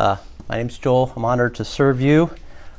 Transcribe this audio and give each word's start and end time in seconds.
Uh, 0.00 0.16
my 0.48 0.56
name's 0.56 0.78
Joel. 0.78 1.12
I'm 1.14 1.26
honored 1.26 1.56
to 1.56 1.64
serve 1.66 2.00
you. 2.00 2.30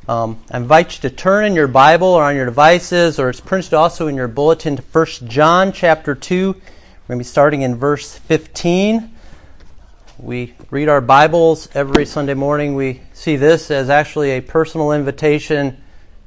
Um, 0.08 0.44
I 0.50 0.58
invite 0.58 0.96
you 0.96 1.08
to 1.08 1.16
turn 1.16 1.46
in 1.46 1.54
your 1.54 1.67
Bible 1.67 2.08
or 2.08 2.24
on 2.24 2.36
your 2.36 2.46
devices, 2.46 3.20
or 3.20 3.29
it's 3.29 3.40
printed 3.40 3.75
also 3.75 4.08
in 4.08 4.16
your 4.16 4.28
bulletin 4.28 4.75
to 4.75 4.82
1 4.82 5.05
John 5.27 5.71
chapter 5.71 6.15
2. 6.15 6.47
We're 6.47 6.53
going 6.53 6.63
to 7.09 7.17
be 7.17 7.23
starting 7.23 7.61
in 7.61 7.75
verse 7.75 8.18
15. 8.18 9.15
We 10.18 10.55
read 10.71 10.89
our 10.89 10.99
Bibles 10.99 11.70
every 11.75 12.07
Sunday 12.07 12.34
morning. 12.34 12.73
We 12.73 13.02
see 13.13 13.35
this 13.35 13.69
as 13.69 13.91
actually 13.91 14.31
a 14.31 14.41
personal 14.41 14.91
invitation 14.91 15.79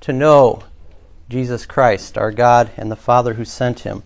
to 0.02 0.12
know 0.12 0.62
Jesus 1.28 1.66
Christ, 1.66 2.16
our 2.16 2.30
God 2.30 2.70
and 2.76 2.88
the 2.88 2.94
Father 2.94 3.34
who 3.34 3.44
sent 3.44 3.80
him. 3.80 4.04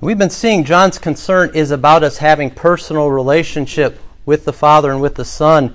We've 0.00 0.16
been 0.16 0.30
seeing 0.30 0.62
John's 0.62 0.98
concern 0.98 1.50
is 1.52 1.72
about 1.72 2.04
us 2.04 2.18
having 2.18 2.52
personal 2.52 3.10
relationship 3.10 3.98
with 4.26 4.44
the 4.44 4.52
Father 4.52 4.90
and 4.90 5.00
with 5.00 5.14
the 5.14 5.24
Son, 5.24 5.74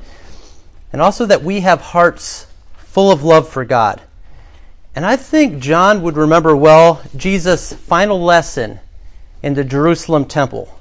and 0.92 1.02
also 1.02 1.26
that 1.26 1.44
we 1.44 1.60
have 1.60 1.82
hearts 1.82 2.48
full 2.78 3.12
of 3.12 3.24
love 3.24 3.48
for 3.48 3.64
God. 3.66 4.02
And 4.96 5.06
I 5.06 5.16
think 5.16 5.62
John 5.62 6.02
would 6.02 6.18
remember 6.18 6.56
well 6.56 7.02
Jesus' 7.16 7.74
final 7.74 8.22
lesson 8.22 8.80
in 9.44 9.54
the 9.54 9.64
Jerusalem 9.64 10.26
temple. 10.26 10.80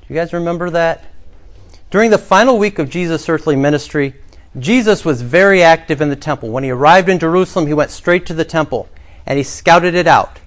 Do 0.00 0.12
you 0.12 0.20
guys 0.20 0.32
remember 0.32 0.68
that? 0.70 1.04
During 1.90 2.10
the 2.10 2.18
final 2.18 2.58
week 2.58 2.78
of 2.78 2.90
Jesus' 2.90 3.28
earthly 3.28 3.56
ministry, 3.56 4.14
Jesus 4.58 5.04
was 5.04 5.22
very 5.22 5.62
active 5.62 6.00
in 6.00 6.10
the 6.10 6.16
temple. 6.16 6.50
When 6.50 6.64
he 6.64 6.70
arrived 6.70 7.08
in 7.08 7.18
Jerusalem, 7.18 7.66
he 7.66 7.74
went 7.74 7.90
straight 7.90 8.26
to 8.26 8.34
the 8.34 8.44
temple 8.44 8.88
and 9.26 9.38
he 9.38 9.44
scouted 9.44 9.94
it 9.94 10.06
out. 10.06 10.40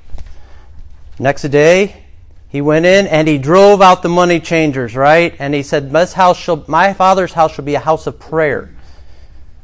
Next 1.20 1.44
day, 1.44 2.04
he 2.50 2.62
went 2.62 2.86
in 2.86 3.08
and 3.08 3.28
he 3.28 3.38
drove 3.38 3.82
out 3.82 4.02
the 4.04 4.10
money 4.10 4.40
changers, 4.40 4.96
right? 4.96 5.36
And 5.40 5.54
he 5.54 5.64
said, 5.64 5.92
"My 5.92 6.06
house 6.06 6.38
shall, 6.38 6.64
my 6.68 6.94
father's 6.94 7.34
house 7.34 7.54
shall 7.54 7.66
be 7.66 7.76
a 7.76 7.80
house 7.80 8.08
of 8.08 8.20
prayer." 8.20 8.70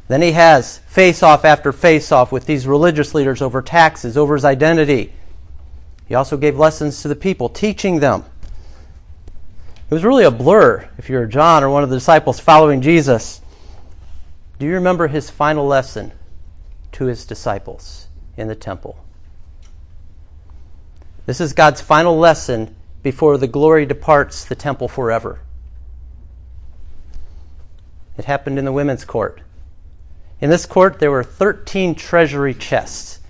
Then 0.10 0.22
he 0.22 0.34
has 0.34 0.80
face 0.80 1.24
off 1.24 1.46
after 1.46 1.72
face 1.72 2.12
off 2.12 2.32
with 2.32 2.46
these 2.46 2.68
religious 2.68 3.16
leaders 3.16 3.42
over 3.42 3.62
taxes, 3.62 4.18
over 4.18 4.36
his 4.36 4.44
identity. 4.44 5.14
He 6.06 6.16
also 6.16 6.36
gave 6.36 6.60
lessons 6.60 7.02
to 7.02 7.08
the 7.08 7.16
people, 7.16 7.48
teaching 7.48 8.00
them. 8.00 8.26
It 9.90 9.94
was 9.94 10.04
really 10.04 10.26
a 10.26 10.32
blur 10.32 10.90
if 10.98 11.10
you're 11.10 11.26
John 11.26 11.64
or 11.64 11.70
one 11.70 11.84
of 11.84 11.90
the 11.90 11.96
disciples 11.96 12.40
following 12.40 12.82
Jesus. 12.82 13.42
Do 14.60 14.66
you 14.66 14.74
remember 14.74 15.08
his 15.08 15.30
final 15.30 15.66
lesson 15.66 16.12
to 16.94 17.06
his 17.06 17.26
disciples 17.26 18.08
in 18.36 18.50
the 18.50 18.56
temple? 18.56 18.98
This 21.26 21.40
is 21.40 21.54
God's 21.54 21.80
final 21.80 22.18
lesson 22.18 22.76
before 23.02 23.38
the 23.38 23.48
glory 23.48 23.86
departs 23.86 24.44
the 24.44 24.56
temple 24.56 24.90
forever. 24.90 25.40
It 28.18 28.26
happened 28.26 28.60
in 28.60 28.66
the 28.66 28.74
women's 28.74 29.06
court. 29.06 29.42
In 30.42 30.50
this 30.50 30.66
court, 30.66 31.00
there 31.00 31.12
were 31.12 31.24
13 31.24 31.96
treasury 31.96 32.54
chests. 32.54 33.22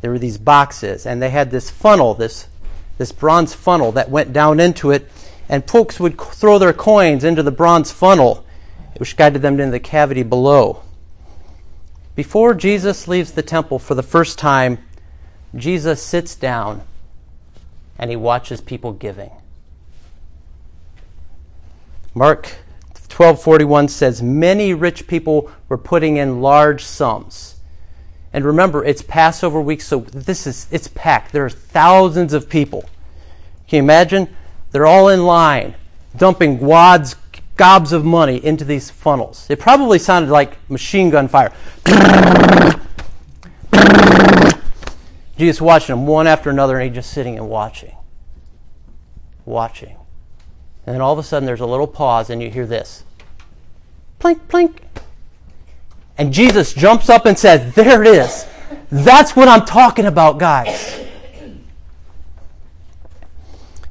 There 0.00 0.12
were 0.12 0.18
these 0.18 0.38
boxes, 0.38 1.04
and 1.04 1.20
they 1.20 1.30
had 1.30 1.50
this 1.50 1.70
funnel, 1.70 2.14
this, 2.14 2.46
this 2.98 3.10
bronze 3.10 3.52
funnel 3.52 3.90
that 3.92 4.10
went 4.10 4.32
down 4.32 4.60
into 4.60 4.92
it, 4.92 5.10
and 5.48 5.68
folks 5.68 5.98
would 5.98 6.20
throw 6.20 6.58
their 6.58 6.72
coins 6.72 7.24
into 7.24 7.42
the 7.42 7.50
bronze 7.50 7.90
funnel, 7.90 8.46
which 8.96 9.16
guided 9.16 9.42
them 9.42 9.58
into 9.58 9.72
the 9.72 9.80
cavity 9.80 10.22
below. 10.22 10.82
Before 12.14 12.54
Jesus 12.54 13.08
leaves 13.08 13.32
the 13.32 13.42
temple 13.42 13.80
for 13.80 13.96
the 13.96 14.02
first 14.04 14.38
time, 14.38 14.78
Jesus 15.56 16.00
sits 16.00 16.36
down 16.36 16.82
and 18.00 18.10
he 18.10 18.16
watches 18.16 18.62
people 18.62 18.92
giving. 18.94 19.30
Mark 22.14 22.56
12:41 23.08 23.88
says 23.88 24.22
many 24.22 24.72
rich 24.72 25.06
people 25.06 25.50
were 25.68 25.76
putting 25.76 26.16
in 26.16 26.40
large 26.40 26.82
sums. 26.82 27.56
And 28.32 28.44
remember, 28.44 28.84
it's 28.84 29.02
Passover 29.02 29.60
week, 29.60 29.82
so 29.82 30.00
this 30.00 30.46
is 30.46 30.66
it's 30.70 30.88
packed. 30.88 31.32
There 31.32 31.44
are 31.44 31.50
thousands 31.50 32.32
of 32.32 32.48
people. 32.48 32.82
Can 33.68 33.76
you 33.76 33.82
imagine? 33.82 34.34
They're 34.72 34.86
all 34.86 35.08
in 35.08 35.24
line, 35.24 35.74
dumping 36.16 36.58
wads, 36.58 37.16
gobs 37.56 37.92
of 37.92 38.04
money 38.04 38.42
into 38.42 38.64
these 38.64 38.90
funnels. 38.90 39.46
It 39.50 39.58
probably 39.58 39.98
sounded 39.98 40.30
like 40.30 40.56
machine 40.70 41.10
gun 41.10 41.28
fire. 41.28 41.52
Jesus 45.40 45.62
watching 45.62 45.96
them 45.96 46.06
one 46.06 46.26
after 46.26 46.50
another, 46.50 46.78
and 46.78 46.84
he 46.84 46.94
just 46.94 47.12
sitting 47.12 47.38
and 47.38 47.48
watching. 47.48 47.96
Watching. 49.46 49.96
And 50.84 50.94
then 50.94 51.00
all 51.00 51.14
of 51.14 51.18
a 51.18 51.22
sudden 51.22 51.46
there's 51.46 51.60
a 51.60 51.66
little 51.66 51.86
pause, 51.86 52.28
and 52.28 52.42
you 52.42 52.50
hear 52.50 52.66
this 52.66 53.04
plink, 54.20 54.38
plink. 54.48 54.76
And 56.18 56.30
Jesus 56.30 56.74
jumps 56.74 57.08
up 57.08 57.24
and 57.24 57.38
says, 57.38 57.74
There 57.74 58.02
it 58.02 58.08
is. 58.08 58.46
That's 58.90 59.34
what 59.34 59.48
I'm 59.48 59.64
talking 59.64 60.04
about, 60.04 60.38
guys. 60.38 61.06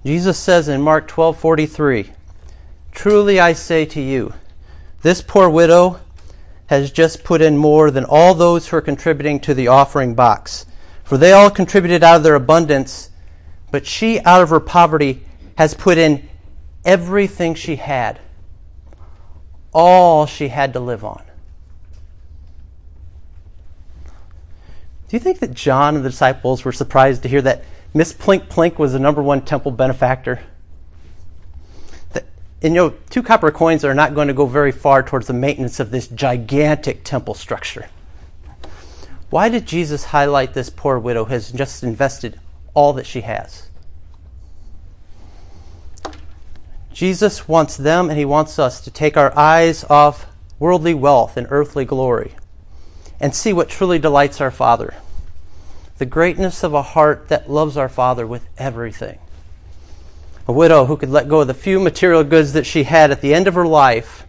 Jesus 0.06 0.38
says 0.38 0.70
in 0.70 0.82
Mark 0.82 1.08
12 1.08 1.40
43, 1.40 2.12
Truly 2.92 3.40
I 3.40 3.54
say 3.54 3.86
to 3.86 4.00
you, 4.00 4.36
this 5.02 5.24
poor 5.24 5.50
widow 5.50 6.00
has 6.68 6.92
just 6.92 7.24
put 7.24 7.42
in 7.42 7.58
more 7.58 7.90
than 7.90 8.06
all 8.06 8.36
those 8.36 8.68
who 8.68 8.78
are 8.78 8.82
contributing 8.82 9.40
to 9.40 9.56
the 9.56 9.68
offering 9.68 10.14
box. 10.14 10.68
For 11.10 11.18
they 11.18 11.32
all 11.32 11.50
contributed 11.50 12.04
out 12.04 12.18
of 12.18 12.24
their 12.24 12.36
abundance, 12.36 13.10
but 13.72 13.88
she, 13.88 14.20
out 14.20 14.44
of 14.44 14.52
her 14.52 14.60
poverty, 14.60 15.26
has 15.58 15.74
put 15.74 15.98
in 15.98 16.30
everything 16.86 17.56
she 17.56 17.78
had, 17.78 18.20
all 19.74 20.28
she 20.28 20.50
had 20.50 20.72
to 20.74 20.80
live 20.80 21.04
on. 21.04 21.24
Do 25.08 25.16
you 25.16 25.20
think 25.20 25.40
that 25.40 25.56
John 25.56 25.96
and 25.96 26.06
the 26.06 26.12
disciples 26.12 26.64
were 26.64 26.72
surprised 26.72 27.24
to 27.24 27.28
hear 27.28 27.42
that 27.42 27.64
Miss 27.92 28.14
Plink 28.14 28.48
Plink 28.48 28.78
was 28.78 28.94
the 28.94 29.00
number 29.00 29.24
one 29.24 29.42
temple 29.42 29.72
benefactor? 29.72 30.42
And 32.14 32.24
you 32.62 32.70
know, 32.70 32.90
two 33.10 33.24
copper 33.24 33.50
coins 33.50 33.84
are 33.84 33.96
not 33.96 34.14
going 34.14 34.28
to 34.28 34.36
go 34.36 34.46
very 34.46 34.72
far 34.72 35.02
towards 35.02 35.26
the 35.26 35.34
maintenance 35.34 35.80
of 35.80 35.90
this 35.90 36.08
gigantic 36.08 37.04
temple 37.04 37.34
structure. 37.34 37.90
Why 39.30 39.50
did 39.50 39.68
Jesus 39.68 40.06
highlight 40.06 40.54
this 40.54 40.70
poor 40.70 40.98
widow 40.98 41.26
who 41.26 41.34
has 41.34 41.52
just 41.52 41.84
invested 41.84 42.40
all 42.74 42.94
that 42.94 43.06
she 43.06 43.22
has? 43.22 43.70
Jesus 46.92 47.48
wants 47.48 47.78
them 47.78 48.10
and 48.10 48.18
he 48.18 48.26
wants 48.26 48.58
us 48.58 48.82
to 48.82 48.92
take 48.92 49.16
our 49.16 49.38
eyes 49.38 49.84
off 49.86 50.26
worldly 50.58 50.94
wealth 50.94 51.38
and 51.38 51.48
earthly 51.50 51.86
glory 51.86 52.34
and 53.20 53.36
see 53.36 53.54
what 53.54 53.70
truly 53.70 54.00
delights 54.00 54.42
our 54.42 54.52
Father. 54.52 54.96
The 56.00 56.06
greatness 56.06 56.64
of 56.64 56.74
a 56.74 56.82
heart 56.82 57.28
that 57.28 57.50
loves 57.50 57.78
our 57.78 57.90
Father 57.90 58.26
with 58.26 58.48
everything. 58.58 59.20
A 60.48 60.52
widow 60.52 60.86
who 60.86 60.98
could 60.98 61.10
let 61.10 61.30
go 61.30 61.42
of 61.42 61.48
the 61.48 61.54
few 61.54 61.80
material 61.80 62.24
goods 62.24 62.54
that 62.54 62.66
she 62.66 62.84
had 62.84 63.12
at 63.12 63.22
the 63.22 63.36
end 63.36 63.48
of 63.48 63.54
her 63.54 63.68
life 63.68 64.26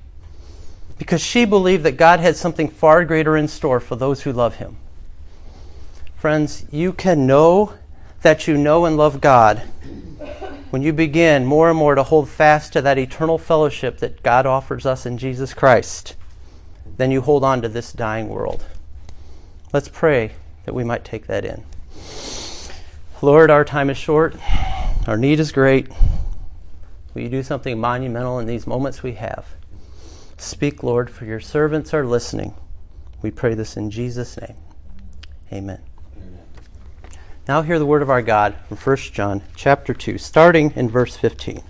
because 0.99 1.23
she 1.23 1.47
believed 1.47 1.85
that 1.85 1.97
God 1.97 2.21
had 2.21 2.37
something 2.37 2.69
far 2.69 3.07
greater 3.07 3.35
in 3.35 3.49
store 3.49 3.81
for 3.81 3.97
those 3.97 4.23
who 4.23 4.33
love 4.33 4.57
Him. 4.57 4.77
Friends, 6.21 6.67
you 6.71 6.93
can 6.93 7.27
know 7.27 7.73
that 8.21 8.47
you 8.47 8.59
know 8.59 8.85
and 8.85 8.95
love 8.95 9.23
God 9.23 9.61
when 10.69 10.83
you 10.83 10.93
begin 10.93 11.47
more 11.47 11.71
and 11.71 11.79
more 11.79 11.95
to 11.95 12.03
hold 12.03 12.29
fast 12.29 12.75
to 12.75 12.83
that 12.83 12.99
eternal 12.99 13.39
fellowship 13.39 14.01
that 14.01 14.23
God 14.23 14.45
offers 14.45 14.85
us 14.85 15.07
in 15.07 15.17
Jesus 15.17 15.55
Christ. 15.55 16.17
Then 16.99 17.11
you 17.11 17.23
hold 17.23 17.43
on 17.43 17.63
to 17.63 17.71
this 17.71 17.95
dying 17.95 18.29
world. 18.29 18.67
Let's 19.73 19.89
pray 19.89 20.33
that 20.67 20.75
we 20.75 20.85
might 20.85 21.07
take 21.07 21.27
that 21.29 21.47
in. 21.47 21.65
Lord, 23.23 23.51
our 23.51 23.65
time 23.65 23.89
is 23.89 23.97
short, 23.97 24.37
our 25.07 25.17
need 25.17 25.41
is 25.41 25.53
great. 25.53 25.89
Will 27.15 27.23
you 27.23 27.31
do 27.31 27.43
something 27.43 27.81
monumental 27.81 28.39
in 28.39 28.47
these 28.47 28.67
moments 28.67 29.03
we 29.03 29.15
have? 29.15 29.47
Speak, 30.37 30.83
Lord, 30.83 31.09
for 31.09 31.25
your 31.25 31.41
servants 31.41 31.95
are 31.95 32.05
listening. 32.05 32.53
We 33.23 33.31
pray 33.31 33.55
this 33.55 33.79
in 33.79 33.91
Jesus' 33.91 34.39
name. 34.39 34.57
Amen. 35.51 35.90
Now 37.51 37.63
hear 37.63 37.81
the 37.81 37.85
word 37.85 38.03
of 38.03 38.11
our 38.11 38.23
God 38.23 38.55
from 38.69 38.77
1 38.77 38.97
John 39.13 39.43
chapter 39.57 39.93
2, 39.93 40.19
starting 40.19 40.73
in 40.77 40.89
verse 40.89 41.17
15. 41.17 41.65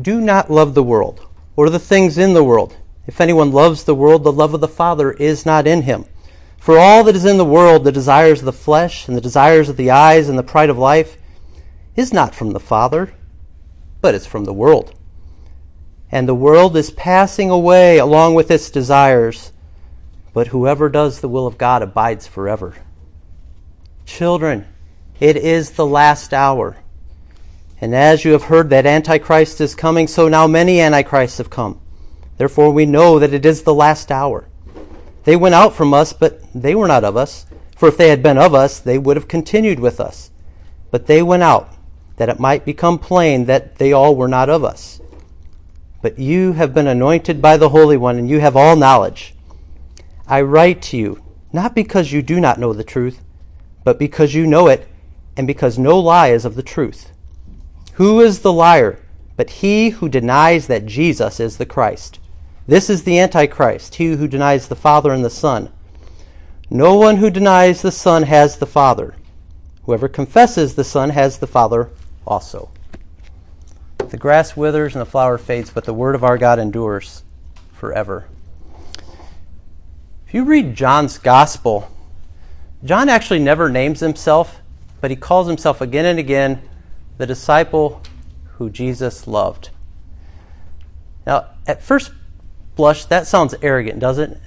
Do 0.00 0.22
not 0.22 0.50
love 0.50 0.72
the 0.72 0.82
world 0.82 1.26
or 1.54 1.68
the 1.68 1.78
things 1.78 2.16
in 2.16 2.32
the 2.32 2.42
world. 2.42 2.74
If 3.06 3.20
anyone 3.20 3.52
loves 3.52 3.84
the 3.84 3.94
world, 3.94 4.24
the 4.24 4.32
love 4.32 4.54
of 4.54 4.62
the 4.62 4.68
Father 4.68 5.12
is 5.12 5.44
not 5.44 5.66
in 5.66 5.82
him. 5.82 6.06
For 6.56 6.78
all 6.78 7.04
that 7.04 7.14
is 7.14 7.26
in 7.26 7.36
the 7.36 7.44
world, 7.44 7.84
the 7.84 7.92
desires 7.92 8.38
of 8.38 8.46
the 8.46 8.54
flesh 8.54 9.06
and 9.06 9.14
the 9.14 9.20
desires 9.20 9.68
of 9.68 9.76
the 9.76 9.90
eyes 9.90 10.30
and 10.30 10.38
the 10.38 10.42
pride 10.42 10.70
of 10.70 10.78
life, 10.78 11.18
is 11.94 12.10
not 12.10 12.34
from 12.34 12.52
the 12.52 12.58
Father, 12.58 13.12
but 14.00 14.14
is 14.14 14.24
from 14.24 14.46
the 14.46 14.54
world. 14.54 14.98
And 16.10 16.26
the 16.26 16.34
world 16.34 16.74
is 16.74 16.90
passing 16.90 17.50
away 17.50 17.98
along 17.98 18.34
with 18.34 18.50
its 18.50 18.70
desires, 18.70 19.52
but 20.32 20.46
whoever 20.46 20.88
does 20.88 21.20
the 21.20 21.28
will 21.28 21.46
of 21.46 21.58
God 21.58 21.82
abides 21.82 22.26
forever. 22.26 22.76
Children, 24.04 24.66
it 25.20 25.36
is 25.36 25.72
the 25.72 25.86
last 25.86 26.34
hour. 26.34 26.76
And 27.80 27.94
as 27.94 28.24
you 28.24 28.32
have 28.32 28.44
heard 28.44 28.70
that 28.70 28.86
Antichrist 28.86 29.60
is 29.60 29.74
coming, 29.74 30.06
so 30.06 30.28
now 30.28 30.46
many 30.46 30.80
Antichrists 30.80 31.38
have 31.38 31.50
come. 31.50 31.80
Therefore, 32.36 32.70
we 32.70 32.86
know 32.86 33.18
that 33.18 33.34
it 33.34 33.46
is 33.46 33.62
the 33.62 33.74
last 33.74 34.10
hour. 34.10 34.48
They 35.24 35.36
went 35.36 35.54
out 35.54 35.74
from 35.74 35.94
us, 35.94 36.12
but 36.12 36.42
they 36.52 36.74
were 36.74 36.88
not 36.88 37.04
of 37.04 37.16
us. 37.16 37.46
For 37.76 37.88
if 37.88 37.96
they 37.96 38.08
had 38.08 38.22
been 38.22 38.38
of 38.38 38.54
us, 38.54 38.78
they 38.78 38.98
would 38.98 39.16
have 39.16 39.28
continued 39.28 39.80
with 39.80 40.00
us. 40.00 40.30
But 40.90 41.06
they 41.06 41.22
went 41.22 41.42
out, 41.42 41.72
that 42.16 42.28
it 42.28 42.40
might 42.40 42.64
become 42.64 42.98
plain 42.98 43.46
that 43.46 43.76
they 43.76 43.92
all 43.92 44.14
were 44.14 44.28
not 44.28 44.50
of 44.50 44.64
us. 44.64 45.00
But 46.00 46.18
you 46.18 46.52
have 46.52 46.74
been 46.74 46.86
anointed 46.86 47.40
by 47.40 47.56
the 47.56 47.68
Holy 47.70 47.96
One, 47.96 48.18
and 48.18 48.28
you 48.28 48.40
have 48.40 48.56
all 48.56 48.76
knowledge. 48.76 49.34
I 50.26 50.42
write 50.42 50.82
to 50.82 50.96
you, 50.96 51.22
not 51.52 51.74
because 51.74 52.12
you 52.12 52.22
do 52.22 52.40
not 52.40 52.58
know 52.58 52.72
the 52.72 52.84
truth, 52.84 53.20
but 53.84 53.98
because 53.98 54.34
you 54.34 54.46
know 54.46 54.68
it, 54.68 54.88
and 55.36 55.46
because 55.46 55.78
no 55.78 55.98
lie 55.98 56.28
is 56.28 56.44
of 56.44 56.54
the 56.54 56.62
truth. 56.62 57.12
Who 57.94 58.20
is 58.20 58.40
the 58.40 58.52
liar 58.52 58.98
but 59.36 59.50
he 59.50 59.90
who 59.90 60.08
denies 60.08 60.66
that 60.66 60.86
Jesus 60.86 61.40
is 61.40 61.56
the 61.56 61.66
Christ? 61.66 62.18
This 62.66 62.88
is 62.88 63.02
the 63.02 63.18
Antichrist, 63.18 63.96
he 63.96 64.12
who 64.12 64.28
denies 64.28 64.68
the 64.68 64.76
Father 64.76 65.12
and 65.12 65.24
the 65.24 65.30
Son. 65.30 65.70
No 66.70 66.94
one 66.96 67.16
who 67.16 67.30
denies 67.30 67.82
the 67.82 67.90
Son 67.90 68.22
has 68.22 68.56
the 68.56 68.66
Father. 68.66 69.14
Whoever 69.84 70.08
confesses 70.08 70.74
the 70.74 70.84
Son 70.84 71.10
has 71.10 71.38
the 71.38 71.46
Father 71.46 71.90
also. 72.26 72.70
The 73.98 74.16
grass 74.16 74.56
withers 74.56 74.94
and 74.94 75.00
the 75.00 75.10
flower 75.10 75.38
fades, 75.38 75.70
but 75.70 75.84
the 75.84 75.94
word 75.94 76.14
of 76.14 76.24
our 76.24 76.38
God 76.38 76.58
endures 76.58 77.24
forever. 77.72 78.26
If 80.26 80.34
you 80.34 80.44
read 80.44 80.74
John's 80.74 81.18
Gospel, 81.18 81.90
John 82.84 83.08
actually 83.08 83.38
never 83.38 83.68
names 83.68 84.00
himself, 84.00 84.60
but 85.00 85.10
he 85.10 85.16
calls 85.16 85.46
himself 85.46 85.80
again 85.80 86.04
and 86.04 86.18
again 86.18 86.62
the 87.18 87.26
disciple 87.26 88.02
who 88.54 88.70
Jesus 88.70 89.26
loved. 89.26 89.70
Now, 91.26 91.46
at 91.66 91.82
first 91.82 92.12
blush, 92.74 93.04
that 93.06 93.26
sounds 93.26 93.54
arrogant, 93.62 94.00
doesn't 94.00 94.32
it? 94.32 94.40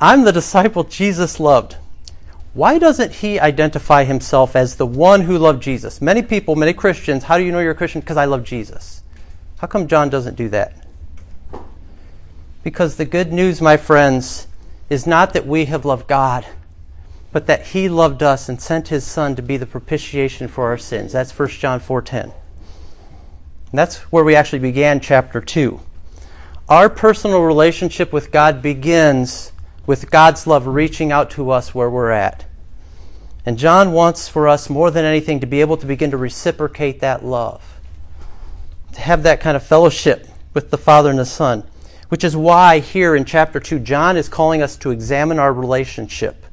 I'm 0.00 0.22
the 0.22 0.32
disciple 0.32 0.84
Jesus 0.84 1.40
loved. 1.40 1.76
Why 2.54 2.78
doesn't 2.78 3.16
he 3.16 3.38
identify 3.38 4.04
himself 4.04 4.56
as 4.56 4.76
the 4.76 4.86
one 4.86 5.22
who 5.22 5.38
loved 5.38 5.62
Jesus? 5.62 6.00
Many 6.00 6.22
people, 6.22 6.56
many 6.56 6.72
Christians, 6.72 7.24
how 7.24 7.38
do 7.38 7.44
you 7.44 7.52
know 7.52 7.60
you're 7.60 7.72
a 7.72 7.76
Christian? 7.76 8.00
Because 8.00 8.16
I 8.16 8.24
love 8.24 8.44
Jesus. 8.44 9.02
How 9.58 9.66
come 9.66 9.88
John 9.88 10.08
doesn't 10.08 10.36
do 10.36 10.48
that? 10.50 10.86
Because 12.62 12.96
the 12.96 13.04
good 13.04 13.32
news, 13.32 13.60
my 13.60 13.76
friends, 13.76 14.46
is 14.88 15.06
not 15.06 15.32
that 15.32 15.46
we 15.46 15.66
have 15.66 15.84
loved 15.84 16.06
God, 16.06 16.46
but 17.32 17.46
that 17.46 17.68
he 17.68 17.88
loved 17.88 18.22
us 18.22 18.48
and 18.48 18.60
sent 18.60 18.88
his 18.88 19.04
son 19.04 19.36
to 19.36 19.42
be 19.42 19.56
the 19.56 19.66
propitiation 19.66 20.48
for 20.48 20.66
our 20.66 20.78
sins. 20.78 21.12
That's 21.12 21.32
1 21.32 21.60
John 21.60 21.80
4:10. 21.80 22.32
That's 23.72 23.98
where 24.10 24.24
we 24.24 24.34
actually 24.34 24.60
began 24.60 25.00
chapter 25.00 25.40
2. 25.40 25.80
Our 26.68 26.88
personal 26.88 27.42
relationship 27.42 28.12
with 28.12 28.30
God 28.30 28.62
begins 28.62 29.52
with 29.86 30.10
God's 30.10 30.46
love 30.46 30.66
reaching 30.66 31.12
out 31.12 31.30
to 31.30 31.50
us 31.50 31.74
where 31.74 31.90
we're 31.90 32.10
at. 32.10 32.44
And 33.46 33.58
John 33.58 33.92
wants 33.92 34.28
for 34.28 34.46
us 34.48 34.68
more 34.68 34.90
than 34.90 35.06
anything 35.06 35.40
to 35.40 35.46
be 35.46 35.62
able 35.62 35.78
to 35.78 35.86
begin 35.86 36.10
to 36.10 36.18
reciprocate 36.18 37.00
that 37.00 37.24
love, 37.24 37.62
to 38.92 39.00
have 39.00 39.22
that 39.22 39.40
kind 39.40 39.56
of 39.56 39.62
fellowship 39.62 40.28
with 40.52 40.70
the 40.70 40.76
Father 40.76 41.08
and 41.08 41.18
the 41.18 41.24
Son, 41.24 41.64
which 42.08 42.24
is 42.24 42.36
why 42.36 42.80
here 42.80 43.16
in 43.16 43.24
chapter 43.24 43.60
2, 43.60 43.78
John 43.78 44.16
is 44.16 44.28
calling 44.28 44.60
us 44.60 44.76
to 44.78 44.90
examine 44.90 45.38
our 45.38 45.52
relationship. 45.52 46.44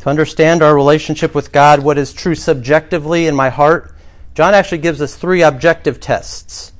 To 0.00 0.08
understand 0.08 0.62
our 0.62 0.74
relationship 0.74 1.34
with 1.34 1.52
God, 1.52 1.82
what 1.82 1.98
is 1.98 2.14
true 2.14 2.34
subjectively 2.34 3.26
in 3.26 3.34
my 3.34 3.50
heart, 3.50 3.94
John 4.34 4.54
actually 4.54 4.78
gives 4.78 5.02
us 5.02 5.14
three 5.14 5.42
objective 5.42 6.00
tests, 6.00 6.72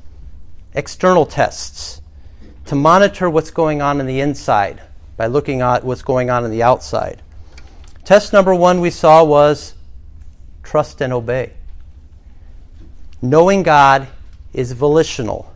external 0.72 1.26
tests 1.26 2.00
to 2.64 2.74
monitor 2.74 3.28
what's 3.28 3.50
going 3.50 3.82
on 3.82 4.00
in 4.00 4.06
the 4.06 4.20
inside 4.20 4.80
by 5.18 5.26
looking 5.26 5.60
at 5.60 5.84
what's 5.84 6.00
going 6.00 6.30
on 6.30 6.46
in 6.46 6.50
the 6.50 6.62
outside. 6.62 7.20
Test 8.06 8.32
number 8.32 8.54
one 8.54 8.80
we 8.80 8.90
saw 8.90 9.22
was 9.22 9.74
trust 10.62 11.02
and 11.02 11.12
obey. 11.12 11.52
Knowing 13.20 13.62
God 13.62 14.08
is 14.54 14.72
volitional. 14.72 15.52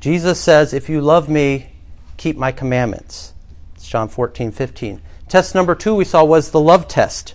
Jesus 0.00 0.40
says, 0.40 0.74
If 0.74 0.88
you 0.88 1.00
love 1.00 1.28
me, 1.28 1.74
keep 2.16 2.36
my 2.36 2.50
commandments. 2.50 3.34
It's 3.76 3.86
John 3.86 4.08
14, 4.08 4.50
15. 4.50 5.00
Test 5.32 5.54
number 5.54 5.74
two 5.74 5.94
we 5.94 6.04
saw 6.04 6.22
was 6.24 6.50
the 6.50 6.60
love 6.60 6.86
test. 6.86 7.32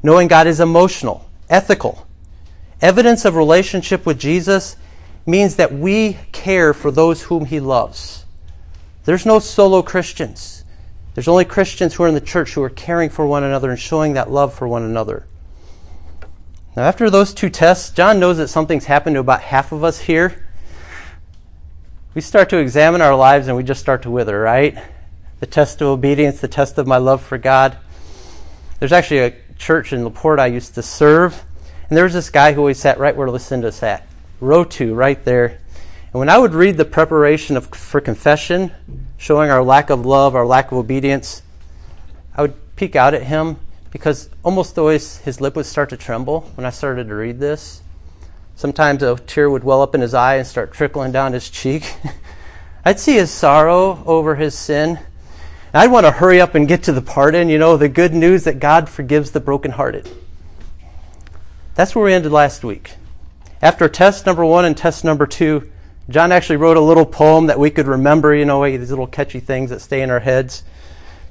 Knowing 0.00 0.28
God 0.28 0.46
is 0.46 0.60
emotional, 0.60 1.28
ethical. 1.50 2.06
Evidence 2.80 3.24
of 3.24 3.34
relationship 3.34 4.06
with 4.06 4.16
Jesus 4.16 4.76
means 5.26 5.56
that 5.56 5.72
we 5.72 6.18
care 6.30 6.72
for 6.72 6.92
those 6.92 7.24
whom 7.24 7.46
He 7.46 7.58
loves. 7.58 8.26
There's 9.06 9.26
no 9.26 9.40
solo 9.40 9.82
Christians. 9.82 10.62
There's 11.14 11.26
only 11.26 11.44
Christians 11.44 11.94
who 11.94 12.04
are 12.04 12.08
in 12.08 12.14
the 12.14 12.20
church 12.20 12.54
who 12.54 12.62
are 12.62 12.70
caring 12.70 13.10
for 13.10 13.26
one 13.26 13.42
another 13.42 13.70
and 13.70 13.80
showing 13.80 14.12
that 14.12 14.30
love 14.30 14.54
for 14.54 14.68
one 14.68 14.84
another. 14.84 15.26
Now, 16.76 16.84
after 16.84 17.10
those 17.10 17.34
two 17.34 17.50
tests, 17.50 17.90
John 17.90 18.20
knows 18.20 18.36
that 18.36 18.46
something's 18.46 18.84
happened 18.84 19.14
to 19.14 19.20
about 19.20 19.40
half 19.40 19.72
of 19.72 19.82
us 19.82 19.98
here. 19.98 20.46
We 22.14 22.20
start 22.20 22.50
to 22.50 22.58
examine 22.58 23.02
our 23.02 23.16
lives 23.16 23.48
and 23.48 23.56
we 23.56 23.64
just 23.64 23.80
start 23.80 24.02
to 24.02 24.12
wither, 24.12 24.40
right? 24.40 24.78
The 25.40 25.46
test 25.46 25.80
of 25.82 25.88
obedience, 25.88 26.40
the 26.40 26.48
test 26.48 26.78
of 26.78 26.86
my 26.86 26.96
love 26.96 27.22
for 27.22 27.38
God. 27.38 27.76
There's 28.78 28.92
actually 28.92 29.20
a 29.20 29.34
church 29.58 29.92
in 29.92 30.04
LaPorte 30.04 30.40
I 30.40 30.46
used 30.46 30.74
to 30.74 30.82
serve, 30.82 31.42
and 31.88 31.96
there 31.96 32.04
was 32.04 32.14
this 32.14 32.30
guy 32.30 32.52
who 32.52 32.60
always 32.60 32.78
sat 32.78 32.98
right 32.98 33.16
where 33.16 33.30
Lucinda 33.30 33.70
sat 33.72 34.06
row 34.40 34.64
two, 34.64 34.94
right 34.94 35.22
there. 35.24 35.58
And 36.12 36.20
when 36.20 36.28
I 36.28 36.38
would 36.38 36.54
read 36.54 36.76
the 36.76 36.84
preparation 36.84 37.56
of, 37.56 37.66
for 37.68 38.00
confession, 38.00 38.72
showing 39.16 39.50
our 39.50 39.62
lack 39.62 39.90
of 39.90 40.06
love, 40.06 40.34
our 40.34 40.46
lack 40.46 40.72
of 40.72 40.78
obedience, 40.78 41.42
I 42.34 42.42
would 42.42 42.76
peek 42.76 42.96
out 42.96 43.14
at 43.14 43.24
him 43.24 43.58
because 43.90 44.28
almost 44.42 44.78
always 44.78 45.18
his 45.18 45.40
lip 45.40 45.56
would 45.56 45.66
start 45.66 45.90
to 45.90 45.96
tremble 45.96 46.42
when 46.54 46.66
I 46.66 46.70
started 46.70 47.08
to 47.08 47.14
read 47.14 47.40
this. 47.40 47.82
Sometimes 48.54 49.02
a 49.02 49.16
tear 49.16 49.50
would 49.50 49.64
well 49.64 49.82
up 49.82 49.94
in 49.94 50.00
his 50.00 50.14
eye 50.14 50.36
and 50.36 50.46
start 50.46 50.72
trickling 50.72 51.12
down 51.12 51.32
his 51.32 51.50
cheek. 51.50 51.94
I'd 52.84 53.00
see 53.00 53.14
his 53.14 53.30
sorrow 53.30 54.02
over 54.06 54.36
his 54.36 54.56
sin. 54.56 54.98
I'd 55.76 55.90
want 55.90 56.06
to 56.06 56.12
hurry 56.12 56.40
up 56.40 56.54
and 56.54 56.66
get 56.66 56.84
to 56.84 56.92
the 56.92 57.02
pardon, 57.02 57.50
you 57.50 57.58
know, 57.58 57.76
the 57.76 57.88
good 57.88 58.14
news 58.14 58.44
that 58.44 58.60
God 58.60 58.88
forgives 58.88 59.32
the 59.32 59.40
brokenhearted. 59.40 60.08
That's 61.74 61.94
where 61.94 62.04
we 62.04 62.14
ended 62.14 62.32
last 62.32 62.64
week. 62.64 62.94
After 63.60 63.86
test 63.86 64.24
number 64.24 64.42
one 64.42 64.64
and 64.64 64.74
test 64.74 65.04
number 65.04 65.26
two, 65.26 65.70
John 66.08 66.32
actually 66.32 66.56
wrote 66.56 66.78
a 66.78 66.80
little 66.80 67.04
poem 67.04 67.48
that 67.48 67.58
we 67.58 67.70
could 67.70 67.86
remember, 67.86 68.34
you 68.34 68.46
know, 68.46 68.64
these 68.64 68.88
little 68.88 69.06
catchy 69.06 69.40
things 69.40 69.68
that 69.68 69.80
stay 69.80 70.00
in 70.00 70.10
our 70.10 70.20
heads. 70.20 70.64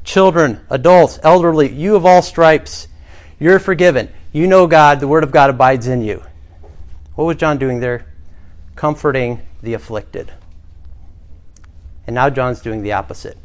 Children, 0.04 0.62
adults, 0.70 1.18
elderly, 1.24 1.72
you 1.72 1.96
of 1.96 2.06
all 2.06 2.22
stripes, 2.22 2.88
you're 3.40 3.58
forgiven. 3.58 4.12
You 4.32 4.46
know 4.46 4.68
God, 4.68 5.00
the 5.00 5.08
Word 5.08 5.24
of 5.24 5.32
God 5.32 5.50
abides 5.50 5.88
in 5.88 6.04
you. 6.04 6.24
What 7.16 7.26
was 7.26 7.38
John 7.38 7.58
doing 7.58 7.80
there? 7.80 8.06
Comforting 8.76 9.42
the 9.64 9.74
afflicted. 9.74 10.32
And 12.06 12.14
now 12.14 12.30
John's 12.30 12.62
doing 12.62 12.84
the 12.84 12.94
opposite. 12.94 13.38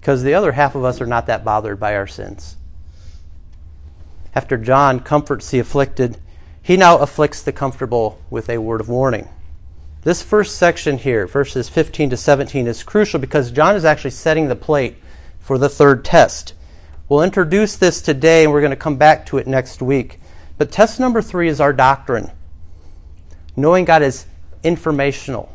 Because 0.00 0.22
the 0.22 0.34
other 0.34 0.52
half 0.52 0.74
of 0.74 0.84
us 0.84 1.00
are 1.00 1.06
not 1.06 1.26
that 1.26 1.44
bothered 1.44 1.78
by 1.78 1.94
our 1.94 2.06
sins. 2.06 2.56
After 4.34 4.56
John 4.56 5.00
comforts 5.00 5.50
the 5.50 5.58
afflicted, 5.58 6.18
he 6.62 6.76
now 6.76 6.98
afflicts 6.98 7.42
the 7.42 7.52
comfortable 7.52 8.20
with 8.30 8.48
a 8.48 8.58
word 8.58 8.80
of 8.80 8.88
warning. 8.88 9.28
This 10.02 10.22
first 10.22 10.56
section 10.56 10.96
here, 10.96 11.26
verses 11.26 11.68
15 11.68 12.10
to 12.10 12.16
17, 12.16 12.66
is 12.66 12.82
crucial 12.82 13.20
because 13.20 13.50
John 13.50 13.76
is 13.76 13.84
actually 13.84 14.12
setting 14.12 14.48
the 14.48 14.56
plate 14.56 14.96
for 15.40 15.58
the 15.58 15.68
third 15.68 16.04
test. 16.04 16.54
We'll 17.08 17.22
introduce 17.22 17.76
this 17.76 18.00
today 18.00 18.44
and 18.44 18.52
we're 18.52 18.60
going 18.60 18.70
to 18.70 18.76
come 18.76 18.96
back 18.96 19.26
to 19.26 19.38
it 19.38 19.46
next 19.46 19.82
week. 19.82 20.20
But 20.56 20.70
test 20.70 21.00
number 21.00 21.20
three 21.20 21.48
is 21.48 21.60
our 21.60 21.72
doctrine. 21.72 22.30
Knowing 23.56 23.84
God 23.84 24.02
is 24.02 24.26
informational, 24.62 25.52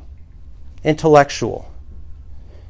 intellectual. 0.84 1.72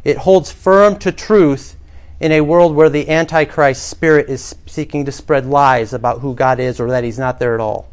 It 0.06 0.18
holds 0.18 0.52
firm 0.52 0.98
to 1.00 1.12
truth 1.12 1.76
in 2.22 2.32
a 2.32 2.42
world 2.42 2.76
where 2.76 2.90
the 2.90 3.10
Antichrist 3.10 3.90
spirit 3.90 4.30
is 4.30 4.56
seeking 4.68 5.04
to 5.06 5.12
spread 5.12 5.46
lies 5.46 5.94
about 5.94 6.22
who 6.22 6.34
God 6.34 6.62
is 6.62 6.80
or 6.80 6.90
that 6.92 7.04
He's 7.04 7.20
not 7.20 7.40
there 7.40 7.56
at 7.56 7.60
all. 7.60 7.90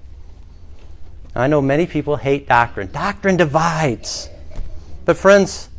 I 1.35 1.49
know 1.49 1.63
many 1.63 1.87
people 1.87 2.17
hate 2.17 2.47
doctrine. 2.47 2.93
Doctrine 2.93 3.39
divides. 3.39 4.29
But, 5.07 5.17
friends, 5.17 5.71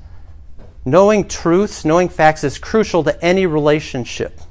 knowing 0.84 1.28
truths, 1.28 1.86
knowing 1.86 2.10
facts 2.10 2.44
is 2.44 2.58
crucial 2.58 3.04
to 3.04 3.24
any 3.24 3.46
relationship. 3.46 4.42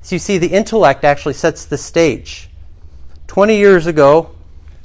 So, 0.00 0.14
you 0.14 0.20
see, 0.20 0.38
the 0.38 0.46
intellect 0.46 1.04
actually 1.04 1.34
sets 1.34 1.64
the 1.64 1.76
stage. 1.76 2.48
20 3.26 3.58
years 3.58 3.86
ago, 3.86 4.30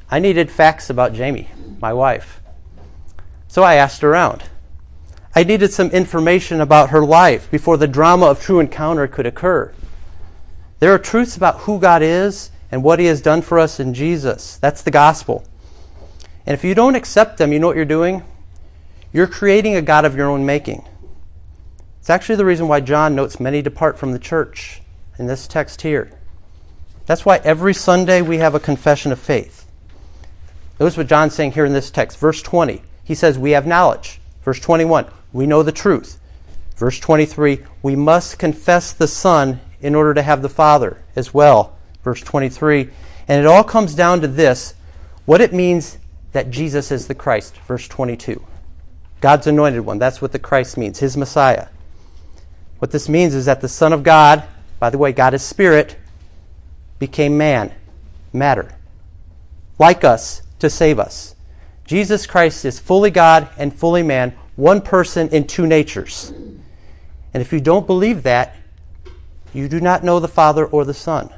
I 0.09 0.19
needed 0.19 0.51
facts 0.51 0.89
about 0.89 1.13
Jamie, 1.13 1.49
my 1.79 1.93
wife. 1.93 2.41
So 3.47 3.63
I 3.63 3.75
asked 3.75 4.03
around. 4.03 4.43
I 5.35 5.43
needed 5.43 5.73
some 5.73 5.89
information 5.89 6.61
about 6.61 6.91
her 6.91 7.03
life 7.03 7.49
before 7.49 7.77
the 7.77 7.87
drama 7.87 8.27
of 8.27 8.41
true 8.41 8.59
encounter 8.59 9.07
could 9.07 9.25
occur. 9.25 9.73
There 10.79 10.93
are 10.93 10.99
truths 10.99 11.35
about 11.35 11.61
who 11.61 11.79
God 11.79 12.03
is 12.03 12.51
and 12.71 12.83
what 12.83 12.99
He 12.99 13.05
has 13.05 13.21
done 13.21 13.41
for 13.41 13.57
us 13.57 13.79
in 13.79 13.93
Jesus. 13.93 14.57
That's 14.57 14.81
the 14.81 14.91
gospel. 14.91 15.43
And 16.45 16.53
if 16.53 16.63
you 16.63 16.75
don't 16.75 16.95
accept 16.95 17.37
them, 17.37 17.51
you 17.51 17.59
know 17.59 17.67
what 17.67 17.75
you're 17.75 17.85
doing? 17.85 18.23
You're 19.11 19.27
creating 19.27 19.75
a 19.75 19.81
God 19.81 20.05
of 20.05 20.15
your 20.15 20.29
own 20.29 20.45
making. 20.45 20.83
It's 21.99 22.09
actually 22.09 22.35
the 22.35 22.45
reason 22.45 22.67
why 22.67 22.81
John 22.81 23.15
notes 23.15 23.39
many 23.39 23.61
depart 23.61 23.97
from 23.97 24.11
the 24.11 24.19
church 24.19 24.81
in 25.17 25.27
this 25.27 25.47
text 25.47 25.81
here. 25.81 26.11
That's 27.05 27.25
why 27.25 27.37
every 27.37 27.73
Sunday 27.73 28.21
we 28.21 28.37
have 28.37 28.55
a 28.55 28.59
confession 28.59 29.11
of 29.11 29.19
faith. 29.19 29.65
Notice 30.79 30.97
what 30.97 31.07
John's 31.07 31.33
saying 31.33 31.53
here 31.53 31.65
in 31.65 31.73
this 31.73 31.91
text. 31.91 32.17
Verse 32.17 32.41
20, 32.41 32.81
he 33.03 33.15
says, 33.15 33.37
We 33.37 33.51
have 33.51 33.65
knowledge. 33.65 34.19
Verse 34.43 34.59
21, 34.59 35.05
we 35.33 35.45
know 35.45 35.63
the 35.63 35.71
truth. 35.71 36.19
Verse 36.77 36.99
23, 36.99 37.59
we 37.81 37.95
must 37.95 38.39
confess 38.39 38.93
the 38.93 39.07
Son 39.07 39.59
in 39.81 39.95
order 39.95 40.13
to 40.13 40.21
have 40.21 40.41
the 40.41 40.49
Father 40.49 41.03
as 41.15 41.33
well. 41.33 41.75
Verse 42.03 42.21
23, 42.21 42.89
and 43.27 43.39
it 43.39 43.45
all 43.45 43.63
comes 43.63 43.95
down 43.95 44.21
to 44.21 44.27
this 44.27 44.73
what 45.25 45.41
it 45.41 45.53
means 45.53 45.97
that 46.31 46.49
Jesus 46.49 46.91
is 46.91 47.07
the 47.07 47.15
Christ. 47.15 47.57
Verse 47.67 47.87
22. 47.87 48.43
God's 49.21 49.47
anointed 49.47 49.81
one. 49.81 49.99
That's 49.99 50.21
what 50.21 50.33
the 50.33 50.39
Christ 50.39 50.77
means, 50.77 50.99
his 50.99 51.15
Messiah. 51.15 51.67
What 52.79 52.91
this 52.91 53.07
means 53.07 53.33
is 53.33 53.45
that 53.45 53.61
the 53.61 53.69
Son 53.69 53.93
of 53.93 54.03
God, 54.03 54.43
by 54.79 54.89
the 54.89 54.97
way, 54.97 55.13
God 55.13 55.33
is 55.33 55.41
spirit, 55.41 55.95
became 56.99 57.37
man, 57.37 57.71
matter, 58.33 58.75
like 59.79 60.03
us, 60.03 60.41
to 60.59 60.69
save 60.69 60.99
us. 60.99 61.35
Jesus 61.85 62.27
Christ 62.27 62.65
is 62.65 62.79
fully 62.79 63.11
God 63.11 63.47
and 63.57 63.73
fully 63.73 64.03
man, 64.03 64.33
one 64.55 64.81
person 64.81 65.29
in 65.29 65.47
two 65.47 65.65
natures. 65.65 66.31
And 67.33 67.41
if 67.41 67.51
you 67.51 67.59
don't 67.59 67.87
believe 67.87 68.23
that, 68.23 68.55
you 69.53 69.67
do 69.67 69.79
not 69.79 70.03
know 70.03 70.19
the 70.19 70.27
Father 70.27 70.65
or 70.65 70.85
the 70.85 70.93
Son. 70.93 71.29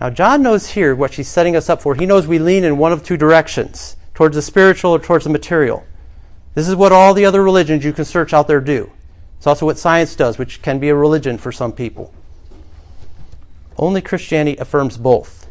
Now, 0.00 0.10
John 0.10 0.42
knows 0.42 0.70
here 0.70 0.94
what 0.94 1.12
she's 1.12 1.28
setting 1.28 1.56
us 1.56 1.70
up 1.70 1.80
for. 1.80 1.94
He 1.94 2.06
knows 2.06 2.26
we 2.26 2.38
lean 2.38 2.64
in 2.64 2.78
one 2.78 2.92
of 2.92 3.02
two 3.02 3.16
directions 3.16 3.96
towards 4.12 4.34
the 4.36 4.42
spiritual 4.42 4.92
or 4.92 4.98
towards 4.98 5.24
the 5.24 5.30
material. 5.30 5.84
This 6.54 6.68
is 6.68 6.74
what 6.74 6.92
all 6.92 7.14
the 7.14 7.24
other 7.24 7.42
religions 7.42 7.84
you 7.84 7.92
can 7.92 8.04
search 8.04 8.32
out 8.32 8.48
there 8.48 8.60
do. 8.60 8.90
It's 9.38 9.46
also 9.46 9.66
what 9.66 9.78
science 9.78 10.14
does, 10.14 10.38
which 10.38 10.62
can 10.62 10.78
be 10.78 10.88
a 10.88 10.94
religion 10.94 11.36
for 11.36 11.52
some 11.52 11.72
people. 11.72 12.14
Only 13.76 14.00
Christianity 14.00 14.56
affirms 14.56 14.96
both. 14.96 15.48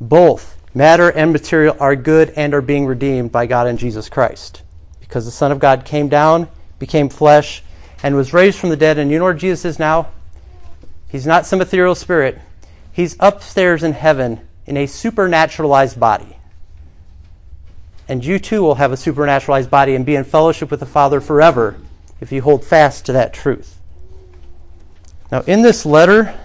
Both 0.00 0.56
matter 0.74 1.10
and 1.10 1.32
material 1.32 1.76
are 1.78 1.94
good 1.94 2.30
and 2.30 2.54
are 2.54 2.62
being 2.62 2.86
redeemed 2.86 3.30
by 3.30 3.46
God 3.46 3.66
and 3.66 3.78
Jesus 3.78 4.08
Christ. 4.08 4.63
Because 5.14 5.26
the 5.26 5.30
Son 5.30 5.52
of 5.52 5.60
God 5.60 5.84
came 5.84 6.08
down, 6.08 6.48
became 6.80 7.08
flesh, 7.08 7.62
and 8.02 8.16
was 8.16 8.32
raised 8.32 8.58
from 8.58 8.70
the 8.70 8.76
dead. 8.76 8.98
And 8.98 9.12
you 9.12 9.18
know 9.20 9.26
where 9.26 9.32
Jesus 9.32 9.64
is 9.64 9.78
now? 9.78 10.08
He's 11.08 11.24
not 11.24 11.46
some 11.46 11.60
ethereal 11.60 11.94
spirit. 11.94 12.40
He's 12.90 13.14
upstairs 13.20 13.84
in 13.84 13.92
heaven 13.92 14.40
in 14.66 14.76
a 14.76 14.88
supernaturalized 14.88 16.00
body. 16.00 16.36
And 18.08 18.24
you 18.24 18.40
too 18.40 18.62
will 18.62 18.74
have 18.74 18.90
a 18.90 18.96
supernaturalized 18.96 19.70
body 19.70 19.94
and 19.94 20.04
be 20.04 20.16
in 20.16 20.24
fellowship 20.24 20.68
with 20.68 20.80
the 20.80 20.84
Father 20.84 21.20
forever 21.20 21.76
if 22.20 22.32
you 22.32 22.42
hold 22.42 22.64
fast 22.64 23.06
to 23.06 23.12
that 23.12 23.32
truth. 23.32 23.78
Now, 25.30 25.42
in 25.42 25.62
this 25.62 25.86
letter, 25.86 26.36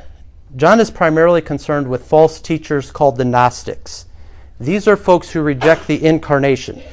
John 0.55 0.79
is 0.79 0.91
primarily 0.91 1.41
concerned 1.41 1.87
with 1.87 2.05
false 2.05 2.39
teachers 2.39 2.91
called 2.91 3.17
the 3.17 3.25
Gnostics. 3.25 4.05
These 4.59 4.87
are 4.87 4.95
folks 4.95 5.31
who 5.31 5.41
reject 5.41 5.87
the 5.87 6.05
incarnation. 6.05 6.83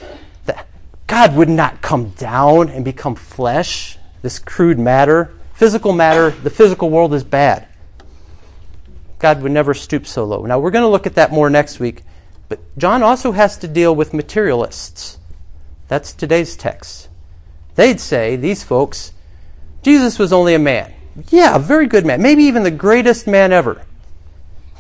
God 1.06 1.36
would 1.36 1.48
not 1.48 1.82
come 1.82 2.10
down 2.10 2.68
and 2.68 2.84
become 2.84 3.14
flesh, 3.14 3.98
this 4.22 4.38
crude 4.38 4.78
matter. 4.78 5.32
Physical 5.54 5.92
matter, 5.92 6.30
the 6.30 6.50
physical 6.50 6.90
world 6.90 7.14
is 7.14 7.24
bad. 7.24 7.68
God 9.18 9.42
would 9.42 9.52
never 9.52 9.72
stoop 9.72 10.06
so 10.06 10.24
low. 10.24 10.44
Now, 10.44 10.58
we're 10.58 10.70
going 10.70 10.84
to 10.84 10.88
look 10.88 11.06
at 11.06 11.14
that 11.14 11.32
more 11.32 11.48
next 11.48 11.80
week. 11.80 12.02
But 12.48 12.60
John 12.76 13.02
also 13.02 13.32
has 13.32 13.56
to 13.58 13.68
deal 13.68 13.94
with 13.94 14.12
materialists. 14.12 15.18
That's 15.88 16.12
today's 16.12 16.56
text. 16.56 17.08
They'd 17.76 18.00
say, 18.00 18.36
these 18.36 18.62
folks, 18.62 19.12
Jesus 19.82 20.18
was 20.18 20.32
only 20.32 20.54
a 20.54 20.58
man. 20.58 20.92
Yeah, 21.30 21.56
a 21.56 21.58
very 21.58 21.86
good 21.86 22.04
man, 22.04 22.20
maybe 22.20 22.44
even 22.44 22.62
the 22.62 22.70
greatest 22.70 23.26
man 23.26 23.52
ever. 23.52 23.82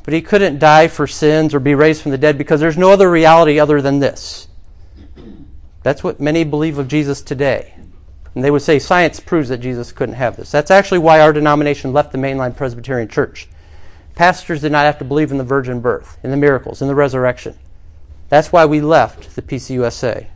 But 0.04 0.14
he 0.14 0.22
couldn't 0.22 0.58
die 0.58 0.88
for 0.88 1.06
sins 1.06 1.54
or 1.54 1.60
be 1.60 1.74
raised 1.74 2.02
from 2.02 2.10
the 2.12 2.18
dead 2.18 2.38
because 2.38 2.60
there's 2.60 2.76
no 2.76 2.90
other 2.90 3.10
reality 3.10 3.58
other 3.58 3.80
than 3.80 3.98
this. 3.98 4.48
That's 5.86 6.02
what 6.02 6.18
many 6.18 6.42
believe 6.42 6.78
of 6.78 6.88
Jesus 6.88 7.22
today. 7.22 7.72
And 8.34 8.42
they 8.42 8.50
would 8.50 8.62
say 8.62 8.80
science 8.80 9.20
proves 9.20 9.50
that 9.50 9.58
Jesus 9.58 9.92
couldn't 9.92 10.16
have 10.16 10.36
this. 10.36 10.50
That's 10.50 10.72
actually 10.72 10.98
why 10.98 11.20
our 11.20 11.32
denomination 11.32 11.92
left 11.92 12.10
the 12.10 12.18
mainline 12.18 12.56
Presbyterian 12.56 13.06
Church. 13.06 13.46
Pastors 14.16 14.62
did 14.62 14.72
not 14.72 14.84
have 14.84 14.98
to 14.98 15.04
believe 15.04 15.30
in 15.30 15.38
the 15.38 15.44
virgin 15.44 15.80
birth, 15.80 16.18
in 16.24 16.32
the 16.32 16.36
miracles, 16.36 16.82
in 16.82 16.88
the 16.88 16.94
resurrection. 16.96 17.56
That's 18.30 18.50
why 18.50 18.66
we 18.66 18.80
left 18.80 19.36
the 19.36 19.42
PCUSA. 19.42 20.26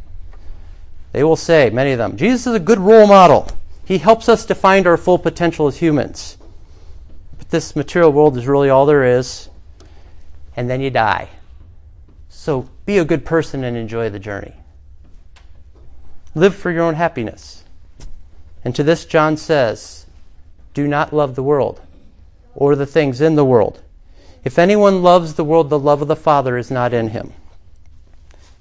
They 1.11 1.25
will 1.25 1.35
say, 1.35 1.69
many 1.69 1.91
of 1.91 1.99
them, 1.99 2.17
Jesus 2.17 2.47
is 2.47 2.55
a 2.55 2.61
good 2.61 2.79
role 2.79 3.09
model. 3.09 3.49
He 3.85 3.99
helps 3.99 4.29
us 4.29 4.47
to 4.47 4.55
find 4.55 4.87
our 4.87 4.97
full 4.97 5.19
potential 5.19 5.67
as 5.67 5.79
humans. 5.79 6.39
But 7.39 7.51
this 7.51 7.75
material 7.75 8.13
world 8.13 8.37
is 8.37 8.47
really 8.47 8.71
all 8.71 8.87
there 8.87 9.19
is, 9.19 9.49
and 10.55 10.71
then 10.71 10.81
you 10.81 10.91
die. 10.91 11.29
So 12.29 12.71
be 12.87 12.99
a 12.99 13.05
good 13.05 13.25
person 13.25 13.65
and 13.65 13.77
enjoy 13.77 14.11
the 14.11 14.21
journey. 14.21 14.55
Live 16.35 16.55
for 16.55 16.71
your 16.71 16.85
own 16.85 16.95
happiness. 16.95 17.65
And 18.65 18.75
to 18.75 18.83
this, 18.83 19.05
John 19.05 19.37
says, 19.37 20.07
Do 20.75 20.87
not 20.87 21.13
love 21.13 21.35
the 21.35 21.43
world 21.43 21.81
or 22.55 22.77
the 22.77 22.87
things 22.87 23.21
in 23.21 23.37
the 23.37 23.45
world. 23.45 23.83
If 24.45 24.59
anyone 24.59 25.03
loves 25.03 25.35
the 25.35 25.45
world, 25.45 25.71
the 25.71 25.79
love 25.79 26.03
of 26.03 26.09
the 26.09 26.17
Father 26.17 26.57
is 26.57 26.71
not 26.71 26.95
in 26.95 27.09
him. 27.09 27.33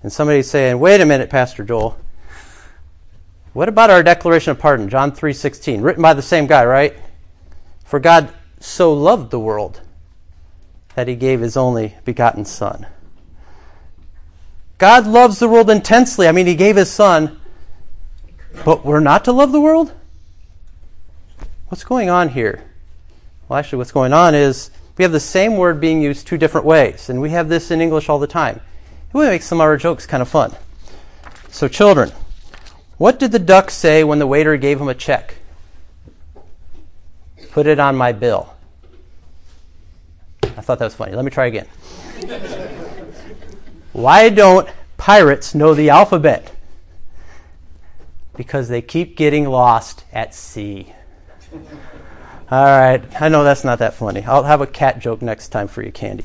And 0.02 0.12
somebody's 0.12 0.50
saying, 0.50 0.80
wait 0.80 1.02
a 1.02 1.06
minute, 1.06 1.30
Pastor 1.30 1.64
Joel. 1.64 1.98
What 3.54 3.70
about 3.70 3.90
our 3.90 4.04
declaration 4.04 4.52
of 4.52 4.60
pardon, 4.60 4.90
John 4.90 5.12
3:16, 5.12 5.84
written 5.84 6.02
by 6.02 6.14
the 6.14 6.22
same 6.22 6.48
guy, 6.48 6.64
right? 6.64 6.96
For 7.84 8.00
God 8.00 8.32
so 8.60 8.94
loved 8.94 9.32
the 9.32 9.40
world 9.40 9.82
that 10.96 11.08
he 11.08 11.16
gave 11.16 11.42
his 11.42 11.58
only 11.58 11.96
begotten 12.06 12.46
son. 12.46 12.86
God 14.78 15.08
loves 15.08 15.40
the 15.40 15.48
world 15.48 15.70
intensely. 15.70 16.28
I 16.28 16.32
mean, 16.32 16.46
he 16.46 16.56
gave 16.56 16.76
his 16.76 16.90
son, 16.90 17.39
but 18.66 18.86
we're 18.86 19.00
not 19.00 19.26
to 19.26 19.32
love 19.32 19.52
the 19.52 19.62
world? 19.62 19.94
What's 21.68 21.84
going 21.84 22.10
on 22.10 22.30
here? 22.30 22.64
Well, 23.48 23.60
actually, 23.60 23.78
what's 23.78 23.92
going 23.92 24.14
on 24.14 24.36
is 24.36 24.72
we 24.98 25.04
have 25.04 25.12
the 25.12 25.20
same 25.20 25.58
word 25.58 25.80
being 25.80 26.02
used 26.02 26.28
two 26.28 26.38
different 26.38 26.66
ways, 26.66 27.10
and 27.10 27.22
we 27.22 27.30
have 27.30 27.50
this 27.50 27.72
in 27.72 27.82
English 27.82 28.10
all 28.10 28.20
the 28.20 28.28
time. 28.28 28.58
It 28.58 29.14
would 29.14 29.28
make 29.28 29.42
some 29.42 29.60
of 29.60 29.66
our 29.66 29.78
jokes 29.78 30.06
kind 30.06 30.22
of 30.22 30.28
fun. 30.28 30.56
So, 31.50 31.68
children, 31.68 32.12
what 32.98 33.18
did 33.18 33.32
the 33.32 33.40
duck 33.40 33.72
say 33.72 34.04
when 34.04 34.20
the 34.20 34.28
waiter 34.28 34.58
gave 34.58 34.80
him 34.80 34.90
a 34.90 34.94
check? 34.94 35.36
Put 37.52 37.66
it 37.66 37.80
on 37.80 37.96
my 37.96 38.12
bill. 38.12 38.54
I 40.44 40.62
thought 40.62 40.80
that 40.80 40.86
was 40.86 40.96
funny. 40.96 41.16
Let 41.16 41.24
me 41.24 41.32
try 41.32 41.46
again. 41.46 41.66
Why 43.94 44.30
don't 44.30 44.70
pirates 44.98 45.56
know 45.56 45.74
the 45.74 45.90
alphabet? 45.90 46.52
Because 48.40 48.70
they 48.70 48.82
keep 48.82 49.18
getting 49.18 49.50
lost 49.50 50.06
at 50.14 50.34
sea. 50.34 50.94
All 52.50 52.64
right. 52.64 53.04
I 53.22 53.28
know 53.28 53.44
that's 53.44 53.66
not 53.66 53.80
that 53.80 53.96
funny. 53.96 54.24
I'll 54.24 54.44
have 54.44 54.62
a 54.62 54.66
cat 54.66 55.00
joke 55.00 55.22
next 55.22 55.50
time 55.50 55.68
for 55.68 55.84
you, 55.84 55.92
Candy. 55.92 56.24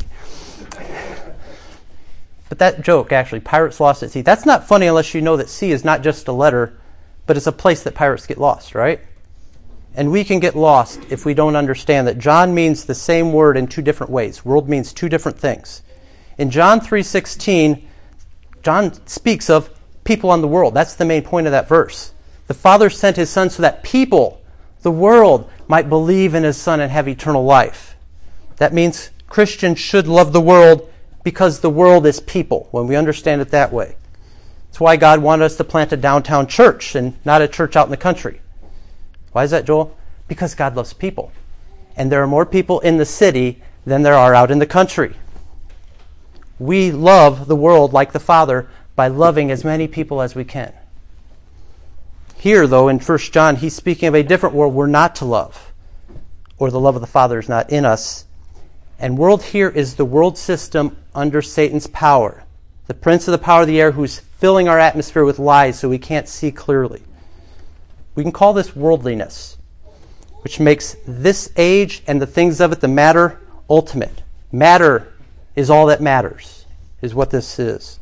But 2.48 2.60
that 2.60 2.82
joke, 2.82 3.10
actually, 3.10 3.40
pirates 3.40 3.80
lost 3.80 4.04
at 4.04 4.12
sea, 4.12 4.20
that's 4.20 4.46
not 4.46 4.68
funny 4.68 4.86
unless 4.86 5.12
you 5.12 5.22
know 5.22 5.36
that 5.36 5.48
sea 5.48 5.72
is 5.72 5.84
not 5.84 6.04
just 6.04 6.28
a 6.28 6.32
letter, 6.32 6.78
but 7.26 7.36
it's 7.36 7.48
a 7.48 7.52
place 7.52 7.82
that 7.82 7.96
pirates 7.96 8.28
get 8.28 8.38
lost, 8.38 8.76
right? 8.76 9.00
And 9.96 10.12
we 10.12 10.22
can 10.22 10.38
get 10.38 10.54
lost 10.54 11.00
if 11.10 11.26
we 11.26 11.34
don't 11.34 11.56
understand 11.56 12.06
that 12.06 12.18
John 12.18 12.54
means 12.54 12.84
the 12.84 12.94
same 12.94 13.32
word 13.32 13.56
in 13.56 13.66
two 13.66 13.82
different 13.82 14.12
ways. 14.12 14.44
World 14.44 14.68
means 14.68 14.92
two 14.92 15.08
different 15.08 15.40
things. 15.40 15.82
In 16.38 16.50
John 16.52 16.80
3:16, 16.80 17.82
John 18.62 19.04
speaks 19.08 19.50
of 19.50 19.68
people 20.04 20.30
on 20.30 20.40
the 20.40 20.48
world. 20.48 20.74
That's 20.74 20.94
the 20.94 21.04
main 21.04 21.22
point 21.22 21.46
of 21.46 21.50
that 21.52 21.68
verse. 21.68 22.12
The 22.46 22.54
Father 22.54 22.90
sent 22.90 23.16
his 23.16 23.30
son 23.30 23.50
so 23.50 23.62
that 23.62 23.82
people, 23.82 24.40
the 24.82 24.90
world, 24.90 25.50
might 25.66 25.88
believe 25.88 26.34
in 26.34 26.42
his 26.42 26.56
Son 26.56 26.80
and 26.80 26.92
have 26.92 27.08
eternal 27.08 27.44
life. 27.44 27.96
That 28.56 28.74
means 28.74 29.10
Christians 29.28 29.78
should 29.78 30.06
love 30.06 30.32
the 30.32 30.40
world 30.40 30.90
because 31.22 31.60
the 31.60 31.70
world 31.70 32.06
is 32.06 32.20
people, 32.20 32.68
when 32.70 32.86
we 32.86 32.96
understand 32.96 33.40
it 33.40 33.48
that 33.50 33.72
way. 33.72 33.96
That's 34.66 34.80
why 34.80 34.96
God 34.96 35.22
wanted 35.22 35.46
us 35.46 35.56
to 35.56 35.64
plant 35.64 35.92
a 35.92 35.96
downtown 35.96 36.46
church 36.46 36.94
and 36.94 37.16
not 37.24 37.42
a 37.42 37.48
church 37.48 37.76
out 37.76 37.86
in 37.86 37.90
the 37.90 37.96
country. 37.96 38.40
Why 39.32 39.44
is 39.44 39.50
that, 39.52 39.64
Joel? 39.64 39.96
Because 40.28 40.54
God 40.54 40.76
loves 40.76 40.92
people. 40.92 41.32
And 41.96 42.12
there 42.12 42.22
are 42.22 42.26
more 42.26 42.44
people 42.44 42.80
in 42.80 42.98
the 42.98 43.06
city 43.06 43.62
than 43.86 44.02
there 44.02 44.14
are 44.14 44.34
out 44.34 44.50
in 44.50 44.58
the 44.58 44.66
country. 44.66 45.16
We 46.58 46.92
love 46.92 47.46
the 47.46 47.56
world 47.56 47.92
like 47.92 48.12
the 48.12 48.20
Father 48.20 48.68
by 48.96 49.08
loving 49.08 49.50
as 49.50 49.64
many 49.64 49.88
people 49.88 50.22
as 50.22 50.34
we 50.34 50.44
can. 50.44 50.72
Here, 52.36 52.66
though, 52.66 52.88
in 52.88 52.98
1 52.98 53.18
John, 53.18 53.56
he's 53.56 53.74
speaking 53.74 54.08
of 54.08 54.14
a 54.14 54.22
different 54.22 54.54
world 54.54 54.74
we're 54.74 54.86
not 54.86 55.16
to 55.16 55.24
love, 55.24 55.72
or 56.58 56.70
the 56.70 56.80
love 56.80 56.94
of 56.94 57.00
the 57.00 57.06
Father 57.06 57.38
is 57.38 57.48
not 57.48 57.70
in 57.70 57.84
us. 57.84 58.26
And 58.98 59.18
world 59.18 59.42
here 59.42 59.68
is 59.68 59.94
the 59.96 60.04
world 60.04 60.38
system 60.38 60.96
under 61.14 61.42
Satan's 61.42 61.86
power. 61.86 62.44
the 62.86 62.94
prince 62.94 63.26
of 63.26 63.32
the 63.32 63.38
power 63.38 63.62
of 63.62 63.66
the 63.66 63.80
air 63.80 63.92
who's 63.92 64.18
filling 64.18 64.68
our 64.68 64.78
atmosphere 64.78 65.24
with 65.24 65.38
lies 65.38 65.78
so 65.78 65.88
we 65.88 65.98
can't 65.98 66.28
see 66.28 66.50
clearly. 66.50 67.02
We 68.14 68.22
can 68.22 68.32
call 68.32 68.52
this 68.52 68.76
worldliness, 68.76 69.56
which 70.42 70.60
makes 70.60 70.96
this 71.06 71.50
age 71.56 72.02
and 72.06 72.20
the 72.20 72.26
things 72.26 72.60
of 72.60 72.72
it 72.72 72.80
the 72.80 72.88
matter 72.88 73.40
ultimate. 73.68 74.22
Matter 74.52 75.12
is 75.56 75.70
all 75.70 75.86
that 75.86 76.02
matters, 76.02 76.66
is 77.00 77.14
what 77.14 77.30
this 77.30 77.58
is. 77.58 77.98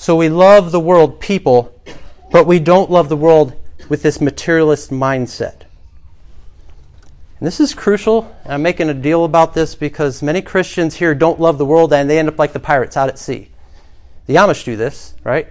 So 0.00 0.16
we 0.16 0.30
love 0.30 0.72
the 0.72 0.80
world, 0.80 1.20
people, 1.20 1.78
but 2.32 2.46
we 2.46 2.58
don't 2.58 2.90
love 2.90 3.10
the 3.10 3.18
world 3.18 3.52
with 3.90 4.02
this 4.02 4.18
materialist 4.18 4.90
mindset. 4.90 5.64
And 7.38 7.46
this 7.46 7.60
is 7.60 7.74
crucial. 7.74 8.34
I'm 8.46 8.62
making 8.62 8.88
a 8.88 8.94
deal 8.94 9.26
about 9.26 9.52
this 9.52 9.74
because 9.74 10.22
many 10.22 10.40
Christians 10.40 10.94
here 10.94 11.14
don't 11.14 11.38
love 11.38 11.58
the 11.58 11.66
world 11.66 11.92
and 11.92 12.08
they 12.08 12.18
end 12.18 12.28
up 12.28 12.38
like 12.38 12.54
the 12.54 12.58
pirates 12.58 12.96
out 12.96 13.10
at 13.10 13.18
sea. 13.18 13.50
The 14.24 14.36
Amish 14.36 14.64
do 14.64 14.74
this, 14.74 15.12
right? 15.22 15.48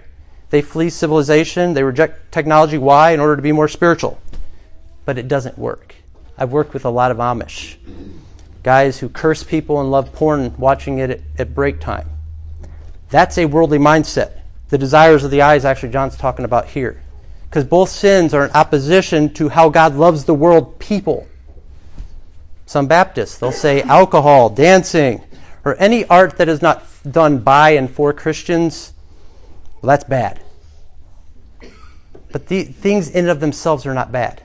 They 0.50 0.62
flee 0.62 0.90
civilization, 0.90 1.74
they 1.74 1.84
reject 1.84 2.32
technology. 2.32 2.76
Why? 2.76 3.12
In 3.12 3.20
order 3.20 3.36
to 3.36 3.42
be 3.42 3.52
more 3.52 3.68
spiritual. 3.68 4.20
But 5.04 5.16
it 5.16 5.28
doesn't 5.28 5.58
work. 5.58 5.94
I've 6.36 6.50
worked 6.50 6.74
with 6.74 6.84
a 6.84 6.90
lot 6.90 7.12
of 7.12 7.18
Amish 7.18 7.76
guys 8.64 8.98
who 8.98 9.10
curse 9.10 9.44
people 9.44 9.80
and 9.80 9.92
love 9.92 10.12
porn 10.12 10.56
watching 10.58 10.98
it 10.98 11.10
at, 11.10 11.20
at 11.38 11.54
break 11.54 11.78
time. 11.78 12.10
That's 13.10 13.38
a 13.38 13.46
worldly 13.46 13.78
mindset. 13.78 14.39
The 14.70 14.78
desires 14.78 15.24
of 15.24 15.30
the 15.30 15.42
eyes, 15.42 15.64
actually, 15.64 15.92
John's 15.92 16.16
talking 16.16 16.44
about 16.44 16.68
here. 16.68 17.02
Because 17.48 17.64
both 17.64 17.88
sins 17.88 18.32
are 18.32 18.44
in 18.44 18.50
opposition 18.52 19.32
to 19.34 19.48
how 19.48 19.68
God 19.68 19.96
loves 19.96 20.24
the 20.24 20.34
world 20.34 20.78
people. 20.78 21.26
Some 22.66 22.86
Baptists, 22.86 23.36
they'll 23.38 23.50
say 23.50 23.82
alcohol, 23.82 24.48
dancing, 24.48 25.22
or 25.64 25.76
any 25.80 26.06
art 26.06 26.38
that 26.38 26.48
is 26.48 26.62
not 26.62 26.84
done 27.10 27.40
by 27.40 27.70
and 27.70 27.90
for 27.90 28.12
Christians, 28.12 28.92
well, 29.82 29.88
that's 29.88 30.04
bad. 30.04 30.40
But 32.30 32.46
the 32.46 32.62
things 32.62 33.10
in 33.10 33.24
and 33.24 33.30
of 33.30 33.40
themselves 33.40 33.86
are 33.86 33.94
not 33.94 34.12
bad. 34.12 34.42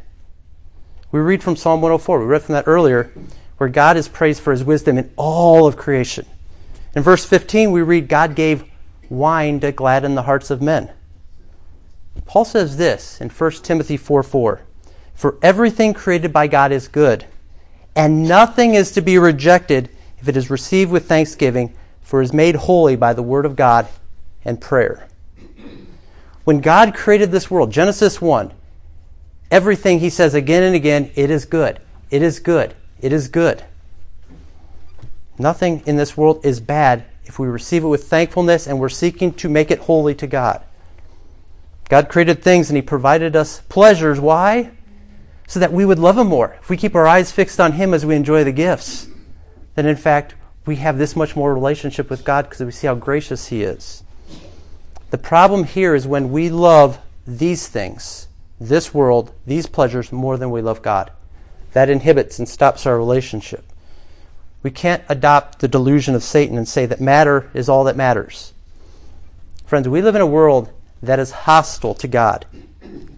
We 1.12 1.20
read 1.20 1.44
from 1.44 1.56
Psalm 1.56 1.82
104, 1.82 2.20
we 2.20 2.26
read 2.26 2.42
from 2.42 2.54
that 2.54 2.68
earlier, 2.68 3.12
where 3.58 3.70
God 3.70 3.96
is 3.96 4.08
praised 4.08 4.42
for 4.42 4.52
his 4.52 4.64
wisdom 4.64 4.98
in 4.98 5.12
all 5.16 5.68
of 5.68 5.78
creation. 5.78 6.26
In 6.96 7.04
verse 7.04 7.26
15, 7.26 7.72
we 7.72 7.84
read, 7.84 8.08
God 8.08 8.36
gave 8.36 8.64
wine 9.10 9.60
to 9.60 9.72
gladden 9.72 10.16
the 10.16 10.24
hearts 10.24 10.50
of 10.50 10.62
men. 10.62 10.92
Paul 12.26 12.46
says 12.46 12.78
this 12.78 13.20
in 13.20 13.30
1 13.30 13.52
Timothy 13.64 13.98
4 13.98 14.24
4 14.24 14.62
For 15.14 15.38
everything 15.42 15.94
created 15.94 16.32
by 16.32 16.48
God 16.48 16.72
is 16.72 16.88
good 16.88 17.26
and 17.96 18.28
nothing 18.28 18.74
is 18.74 18.92
to 18.92 19.02
be 19.02 19.18
rejected 19.18 19.90
if 20.20 20.28
it 20.28 20.36
is 20.36 20.50
received 20.50 20.92
with 20.92 21.08
thanksgiving, 21.08 21.74
for 22.02 22.22
it 22.22 22.26
is 22.26 22.34
made 22.34 22.56
holy 22.56 22.96
by 22.96 23.14
the 23.14 23.24
word 23.24 23.46
of 23.46 23.56
God 23.56 23.88
and 24.44 24.60
prayer. 24.60 25.08
When 26.44 26.60
God 26.60 26.94
created 26.94 27.32
this 27.32 27.50
world, 27.50 27.72
Genesis 27.72 28.22
1, 28.22 28.52
everything 29.50 30.00
he 30.00 30.10
says 30.10 30.34
again 30.34 30.64
and 30.64 30.76
again, 30.76 31.12
it 31.16 31.32
is 31.32 31.46
good. 31.46 31.80
It 32.12 32.22
is 32.22 32.40
good. 32.40 32.76
It 33.02 33.14
is 33.14 33.30
good. 33.30 33.64
Nothing 35.40 35.82
in 35.86 35.96
this 35.96 36.16
world 36.16 36.46
is 36.46 36.60
bad 36.60 37.06
if 37.26 37.40
we 37.40 37.48
receive 37.48 37.84
it 37.84 37.88
with 37.88 38.08
thankfulness 38.08 38.68
and 38.68 38.80
we're 38.80 38.90
seeking 38.90 39.34
to 39.34 39.50
make 39.50 39.72
it 39.72 39.80
holy 39.80 40.16
to 40.16 40.28
God. 40.28 40.64
God 41.90 42.10
created 42.10 42.42
things 42.42 42.70
and 42.70 42.78
he 42.78 42.82
provided 42.82 43.36
us 43.36 43.62
pleasures. 43.62 44.20
Why? 44.20 44.72
so 45.48 45.60
that 45.60 45.74
we 45.74 45.86
would 45.86 46.00
love 46.00 46.18
Him 46.18 46.28
more. 46.28 46.58
If 46.62 46.70
we 46.70 46.78
keep 46.78 46.96
our 46.96 47.08
eyes 47.08 47.32
fixed 47.32 47.60
on 47.60 47.74
Him 47.74 47.94
as 47.94 48.06
we 48.06 48.16
enjoy 48.16 48.44
the 48.44 48.52
gifts, 48.52 49.08
then 49.76 49.86
in 49.86 49.96
fact, 49.96 50.36
we 50.66 50.78
have 50.78 50.98
this 50.98 51.16
much 51.16 51.36
more 51.36 51.54
relationship 51.54 52.10
with 52.10 52.26
God 52.26 52.46
because 52.46 52.64
we 52.64 52.72
see 52.72 52.88
how 52.88 52.96
gracious 52.96 53.48
He 53.48 53.64
is. 53.64 54.04
The 55.12 55.18
problem 55.18 55.66
here 55.66 55.94
is 55.94 56.08
when 56.08 56.32
we 56.32 56.50
love 56.50 57.00
these 57.28 57.68
things, 57.68 58.28
this 58.60 58.94
world, 58.94 59.32
these 59.46 59.68
pleasures, 59.68 60.12
more 60.12 60.38
than 60.38 60.52
we 60.52 60.62
love 60.62 60.82
God. 60.82 61.12
That 61.74 61.90
inhibits 61.90 62.40
and 62.40 62.50
stops 62.50 62.86
our 62.86 62.98
relationship. 62.98 63.66
We 64.66 64.72
can't 64.72 65.04
adopt 65.08 65.60
the 65.60 65.68
delusion 65.68 66.16
of 66.16 66.24
Satan 66.24 66.58
and 66.58 66.68
say 66.68 66.88
that 66.88 67.00
matter 67.00 67.52
is 67.54 67.70
all 67.70 67.84
that 67.84 67.96
matters. 67.96 68.52
Friends, 69.64 69.88
we 69.88 70.02
live 70.02 70.16
in 70.16 70.24
a 70.24 70.26
world 70.26 70.72
that 71.04 71.20
is 71.20 71.30
hostile 71.46 71.94
to 71.94 72.08
God. 72.08 72.48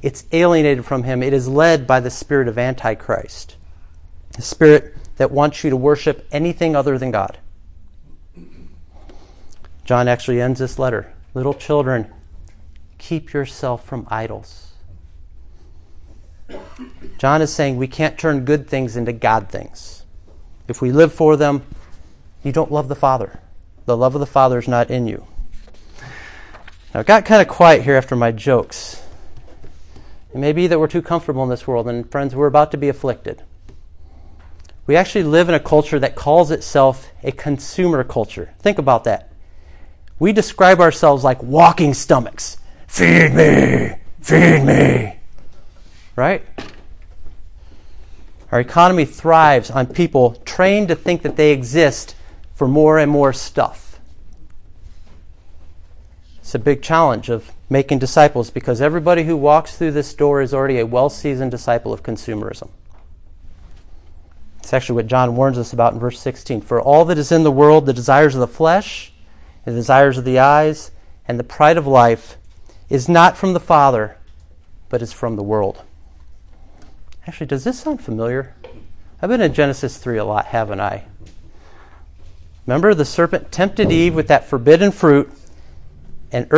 It's 0.02 0.26
alienated 0.34 0.84
from 0.84 1.04
Him. 1.04 1.24
It 1.24 1.32
is 1.32 1.48
led 1.48 1.88
by 1.88 2.02
the 2.02 2.10
spirit 2.10 2.50
of 2.50 2.58
Antichrist, 2.58 3.56
the 4.34 4.42
spirit 4.42 4.94
that 5.16 5.32
wants 5.32 5.64
you 5.64 5.70
to 5.70 5.78
worship 5.78 6.28
anything 6.34 6.76
other 6.76 6.98
than 6.98 7.12
God. 7.12 7.38
John 9.86 10.10
actually 10.10 10.42
ends 10.42 10.60
this 10.60 10.78
letter 10.78 11.14
Little 11.34 11.54
children, 11.54 12.12
keep 12.98 13.32
yourself 13.32 13.86
from 13.86 14.06
idols. 14.10 14.74
John 17.18 17.42
is 17.42 17.54
saying 17.54 17.78
we 17.78 17.88
can't 17.88 18.20
turn 18.20 18.44
good 18.44 18.68
things 18.68 18.98
into 18.98 19.14
God 19.14 19.48
things. 19.48 19.97
If 20.68 20.82
we 20.82 20.92
live 20.92 21.14
for 21.14 21.36
them, 21.36 21.64
you 22.44 22.52
don't 22.52 22.72
love 22.72 22.88
the 22.88 22.96
Father. 22.96 23.40
The 23.86 23.98
love 23.98 24.16
of 24.16 24.20
the 24.20 24.26
Father 24.26 24.58
is 24.58 24.68
not 24.68 24.90
in 24.90 25.08
you. 25.08 25.26
Now, 26.94 27.02
it 27.02 27.08
got 27.08 27.26
kind 27.26 27.42
of 27.42 27.48
quiet 27.48 27.84
here 27.84 27.96
after 27.96 28.16
my 28.16 28.32
jokes. 28.32 29.02
It 30.34 30.38
may 30.38 30.52
be 30.52 30.68
that 30.68 30.80
we're 30.80 30.88
too 30.88 31.02
comfortable 31.02 31.44
in 31.44 31.50
this 31.50 31.68
world, 31.68 31.88
and 31.88 32.10
friends, 32.12 32.36
we're 32.36 32.48
about 32.48 32.72
to 32.72 32.78
be 32.78 32.90
afflicted. 32.90 33.44
We 34.86 34.96
actually 34.96 35.24
live 35.24 35.50
in 35.50 35.56
a 35.56 35.60
culture 35.60 36.00
that 36.00 36.16
calls 36.16 36.52
itself 36.52 37.10
a 37.24 37.32
consumer 37.32 38.04
culture. 38.04 38.54
Think 38.60 38.78
about 38.78 39.04
that. 39.06 39.32
We 40.20 40.34
describe 40.34 40.80
ourselves 40.80 41.24
like 41.24 41.42
walking 41.44 41.94
stomachs. 41.94 42.58
Feed 42.88 43.34
me, 43.34 43.96
feed 44.22 44.64
me. 44.64 45.20
Right? 46.16 46.44
Our 48.52 48.60
economy 48.60 49.06
thrives 49.06 49.70
on 49.70 49.88
people 49.88 50.36
trained 50.46 50.88
to 50.88 50.96
think 50.96 51.22
that 51.24 51.36
they 51.36 51.52
exist 51.52 52.16
for 52.56 52.68
more 52.68 52.98
and 52.98 53.12
more 53.12 53.34
stuff. 53.34 54.00
It's 56.40 56.56
a 56.56 56.60
big 56.60 56.82
challenge 56.82 57.30
of 57.30 57.52
making 57.70 58.00
disciples 58.00 58.50
because 58.50 58.80
everybody 58.80 59.26
who 59.26 59.36
walks 59.36 59.76
through 59.78 59.92
this 59.92 60.14
door 60.14 60.42
is 60.42 60.54
already 60.54 60.80
a 60.80 60.86
well 60.86 61.10
seasoned 61.10 61.52
disciple 61.52 61.92
of 61.92 62.04
consumerism. 62.04 62.70
It's 64.60 64.74
actually 64.74 64.96
what 64.96 65.08
John 65.08 65.36
warns 65.36 65.58
us 65.58 65.74
about 65.74 65.94
in 65.94 66.00
verse 66.00 66.20
16. 66.20 66.62
For 66.62 66.82
all 66.82 67.04
that 67.06 67.18
is 67.18 67.32
in 67.32 67.44
the 67.44 67.52
world, 67.52 67.86
the 67.86 67.94
desires 67.94 68.34
of 68.34 68.40
the 68.40 68.48
flesh, 68.48 69.12
the 69.66 69.72
desires 69.72 70.18
of 70.18 70.24
the 70.24 70.40
eyes, 70.40 70.92
and 71.28 71.38
the 71.38 71.44
pride 71.44 71.78
of 71.78 71.86
life, 71.86 72.38
is 72.90 73.10
not 73.10 73.38
from 73.38 73.54
the 73.54 73.60
Father, 73.60 74.18
but 74.88 75.02
is 75.02 75.12
from 75.12 75.36
the 75.36 75.44
world. 75.44 75.84
Actually, 77.28 77.48
does 77.48 77.66
this 77.66 77.82
sound 77.82 78.02
familiar? 78.02 78.56
I've 79.22 79.30
been 79.30 79.42
in 79.42 79.54
Genesis 79.54 79.98
3 79.98 80.18
a 80.18 80.24
lot, 80.24 80.46
haven't 80.46 80.80
I? 80.80 81.04
Remember, 82.66 82.94
the 82.94 83.04
serpent 83.04 83.52
tempted 83.52 83.92
Eve 83.92 84.16
with 84.16 84.30
that 84.30 84.46
forbidden 84.46 84.92
fruit, 84.92 85.30
and 86.32 86.50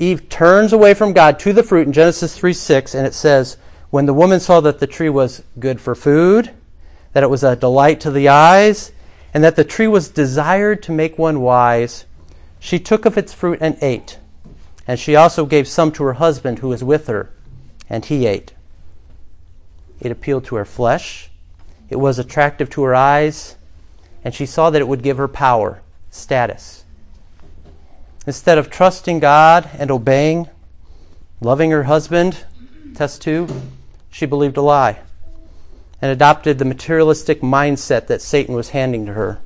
Eve 0.00 0.28
turns 0.28 0.72
away 0.72 0.94
from 0.94 1.12
God 1.12 1.38
to 1.40 1.52
the 1.52 1.62
fruit 1.62 1.86
in 1.86 1.92
Genesis 1.92 2.36
3 2.36 2.52
6, 2.52 2.94
and 2.94 3.06
it 3.06 3.14
says, 3.14 3.56
When 3.90 4.06
the 4.06 4.14
woman 4.14 4.40
saw 4.40 4.60
that 4.62 4.80
the 4.80 4.86
tree 4.88 5.08
was 5.08 5.44
good 5.60 5.80
for 5.80 5.94
food, 5.94 6.50
that 7.12 7.22
it 7.22 7.30
was 7.30 7.44
a 7.44 7.54
delight 7.54 8.00
to 8.00 8.10
the 8.10 8.28
eyes, 8.28 8.90
and 9.32 9.44
that 9.44 9.54
the 9.54 9.64
tree 9.64 9.88
was 9.88 10.08
desired 10.08 10.82
to 10.84 10.92
make 10.92 11.18
one 11.18 11.40
wise, 11.40 12.04
she 12.58 12.80
took 12.80 13.04
of 13.04 13.16
its 13.16 13.32
fruit 13.32 13.58
and 13.60 13.78
ate. 13.80 14.18
And 14.88 14.98
she 14.98 15.14
also 15.14 15.46
gave 15.46 15.68
some 15.68 15.92
to 15.92 16.04
her 16.04 16.14
husband 16.14 16.58
who 16.58 16.68
was 16.68 16.82
with 16.82 17.06
her, 17.06 17.30
and 17.88 18.04
he 18.04 18.26
ate. 18.26 18.55
It 20.00 20.12
appealed 20.12 20.44
to 20.46 20.56
her 20.56 20.64
flesh, 20.64 21.30
it 21.88 21.96
was 21.96 22.18
attractive 22.18 22.68
to 22.70 22.82
her 22.82 22.94
eyes, 22.94 23.56
and 24.24 24.34
she 24.34 24.46
saw 24.46 24.70
that 24.70 24.80
it 24.80 24.88
would 24.88 25.02
give 25.02 25.18
her 25.18 25.28
power, 25.28 25.82
status. 26.10 26.84
Instead 28.26 28.58
of 28.58 28.68
trusting 28.68 29.20
God 29.20 29.70
and 29.78 29.90
obeying, 29.90 30.48
loving 31.40 31.70
her 31.70 31.84
husband, 31.84 32.44
test 32.94 33.22
two, 33.22 33.46
she 34.10 34.26
believed 34.26 34.56
a 34.56 34.62
lie 34.62 35.00
and 36.02 36.10
adopted 36.10 36.58
the 36.58 36.64
materialistic 36.64 37.40
mindset 37.40 38.06
that 38.06 38.20
Satan 38.20 38.54
was 38.54 38.70
handing 38.70 39.06
to 39.06 39.12
her. 39.12 39.40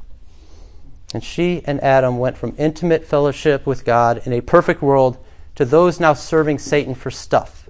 And 1.12 1.22
she 1.22 1.62
and 1.64 1.82
Adam 1.82 2.18
went 2.18 2.36
from 2.38 2.54
intimate 2.56 3.04
fellowship 3.04 3.66
with 3.66 3.84
God 3.84 4.22
in 4.24 4.32
a 4.32 4.40
perfect 4.40 4.80
world 4.80 5.18
to 5.56 5.64
those 5.64 6.00
now 6.00 6.14
serving 6.14 6.58
Satan 6.58 6.94
for 6.94 7.10
stuff 7.10 7.68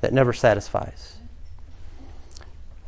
that 0.00 0.12
never 0.12 0.32
satisfies. 0.32 1.13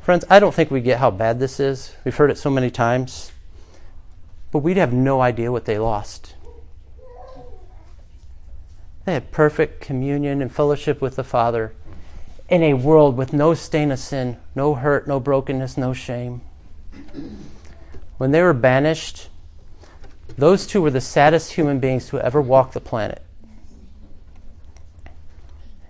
Friends, 0.06 0.24
I 0.30 0.38
don't 0.38 0.54
think 0.54 0.70
we 0.70 0.82
get 0.82 1.00
how 1.00 1.10
bad 1.10 1.40
this 1.40 1.58
is. 1.58 1.92
We've 2.04 2.14
heard 2.14 2.30
it 2.30 2.38
so 2.38 2.48
many 2.48 2.70
times. 2.70 3.32
But 4.52 4.60
we'd 4.60 4.76
have 4.76 4.92
no 4.92 5.20
idea 5.20 5.50
what 5.50 5.64
they 5.64 5.80
lost. 5.80 6.36
They 9.04 9.14
had 9.14 9.32
perfect 9.32 9.80
communion 9.80 10.40
and 10.40 10.52
fellowship 10.52 11.00
with 11.00 11.16
the 11.16 11.24
Father 11.24 11.74
in 12.48 12.62
a 12.62 12.74
world 12.74 13.16
with 13.16 13.32
no 13.32 13.52
stain 13.54 13.90
of 13.90 13.98
sin, 13.98 14.36
no 14.54 14.76
hurt, 14.76 15.08
no 15.08 15.18
brokenness, 15.18 15.76
no 15.76 15.92
shame. 15.92 16.40
When 18.16 18.30
they 18.30 18.42
were 18.42 18.54
banished, 18.54 19.28
Those 20.38 20.68
two 20.68 20.82
were 20.82 20.92
the 20.92 21.00
saddest 21.00 21.54
human 21.54 21.80
beings 21.80 22.08
to 22.10 22.20
ever 22.20 22.40
walk 22.40 22.72
the 22.72 22.80
planet. 22.80 23.22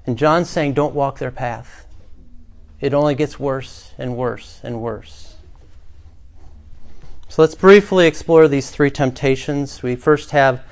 And 0.06 0.16
John's 0.16 0.48
saying, 0.48 0.72
don't 0.72 0.94
walk 0.94 1.18
their 1.18 1.30
path. 1.30 1.85
It 2.80 2.92
only 2.92 3.14
gets 3.14 3.38
worse 3.38 3.92
and 3.98 4.16
worse 4.16 4.60
and 4.62 4.80
worse. 4.80 5.36
So 7.28 7.42
let's 7.42 7.54
briefly 7.54 8.06
explore 8.06 8.48
these 8.48 8.70
three 8.70 8.90
temptations. 8.90 9.82
We 9.82 9.96
first 9.96 10.30
have 10.30 10.62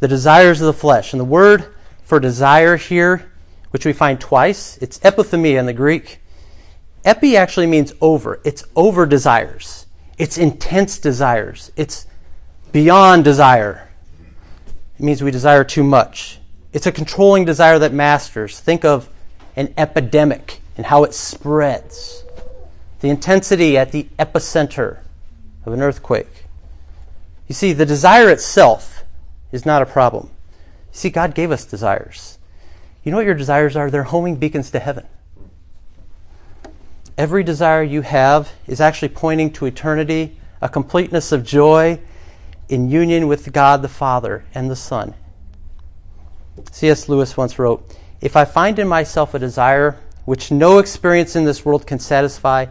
the 0.00 0.08
desires 0.08 0.60
of 0.60 0.66
the 0.66 0.72
flesh. 0.72 1.12
And 1.12 1.20
the 1.20 1.24
word 1.24 1.74
for 2.02 2.20
desire 2.20 2.76
here, 2.76 3.30
which 3.70 3.86
we 3.86 3.92
find 3.92 4.20
twice, 4.20 4.78
it's 4.78 4.98
epithumia 5.00 5.58
in 5.58 5.66
the 5.66 5.72
Greek. 5.72 6.20
Epi 7.04 7.36
actually 7.36 7.66
means 7.66 7.92
over. 8.00 8.40
It's 8.44 8.64
over 8.74 9.06
desires. 9.06 9.86
It's 10.18 10.38
intense 10.38 10.98
desires. 10.98 11.70
It's 11.76 12.06
beyond 12.72 13.24
desire. 13.24 13.88
It 14.98 15.02
means 15.02 15.22
we 15.22 15.30
desire 15.30 15.62
too 15.62 15.84
much. 15.84 16.40
It's 16.72 16.86
a 16.86 16.92
controlling 16.92 17.44
desire 17.44 17.78
that 17.78 17.92
masters. 17.92 18.58
Think 18.58 18.84
of 18.84 19.08
an 19.54 19.72
epidemic 19.76 20.60
and 20.76 20.86
how 20.86 21.04
it 21.04 21.14
spreads. 21.14 22.24
The 23.00 23.08
intensity 23.08 23.76
at 23.76 23.92
the 23.92 24.04
epicenter 24.18 25.00
of 25.64 25.72
an 25.72 25.82
earthquake. 25.82 26.44
You 27.48 27.54
see, 27.54 27.72
the 27.72 27.86
desire 27.86 28.30
itself 28.30 29.04
is 29.52 29.64
not 29.64 29.82
a 29.82 29.86
problem. 29.86 30.30
You 30.92 30.98
see, 30.98 31.10
God 31.10 31.34
gave 31.34 31.50
us 31.50 31.64
desires. 31.64 32.38
You 33.04 33.10
know 33.10 33.18
what 33.18 33.26
your 33.26 33.34
desires 33.34 33.76
are? 33.76 33.90
They're 33.90 34.04
homing 34.04 34.36
beacons 34.36 34.70
to 34.72 34.80
heaven. 34.80 35.06
Every 37.16 37.42
desire 37.42 37.82
you 37.82 38.02
have 38.02 38.52
is 38.66 38.80
actually 38.80 39.08
pointing 39.10 39.52
to 39.54 39.66
eternity, 39.66 40.36
a 40.60 40.68
completeness 40.68 41.32
of 41.32 41.44
joy 41.44 42.00
in 42.68 42.90
union 42.90 43.28
with 43.28 43.52
God 43.52 43.82
the 43.82 43.88
Father 43.88 44.44
and 44.54 44.70
the 44.70 44.76
Son. 44.76 45.14
C.S. 46.72 47.08
Lewis 47.08 47.36
once 47.36 47.58
wrote 47.58 47.96
If 48.20 48.36
I 48.36 48.44
find 48.44 48.78
in 48.78 48.88
myself 48.88 49.34
a 49.34 49.38
desire 49.38 49.98
which 50.26 50.50
no 50.50 50.78
experience 50.78 51.34
in 51.34 51.44
this 51.44 51.64
world 51.64 51.86
can 51.86 51.98
satisfy, 51.98 52.66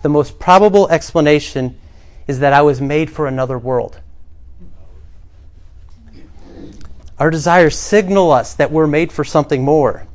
the 0.00 0.08
most 0.08 0.38
probable 0.38 0.88
explanation 0.88 1.78
is 2.26 2.38
that 2.38 2.54
I 2.54 2.62
was 2.62 2.80
made 2.80 3.10
for 3.10 3.26
another 3.26 3.58
world. 3.58 4.00
Our 7.18 7.30
desires 7.30 7.76
signal 7.76 8.32
us 8.32 8.54
that 8.54 8.70
we're 8.70 8.86
made 8.86 9.12
for 9.12 9.24
something 9.24 9.62
more. 9.62 10.06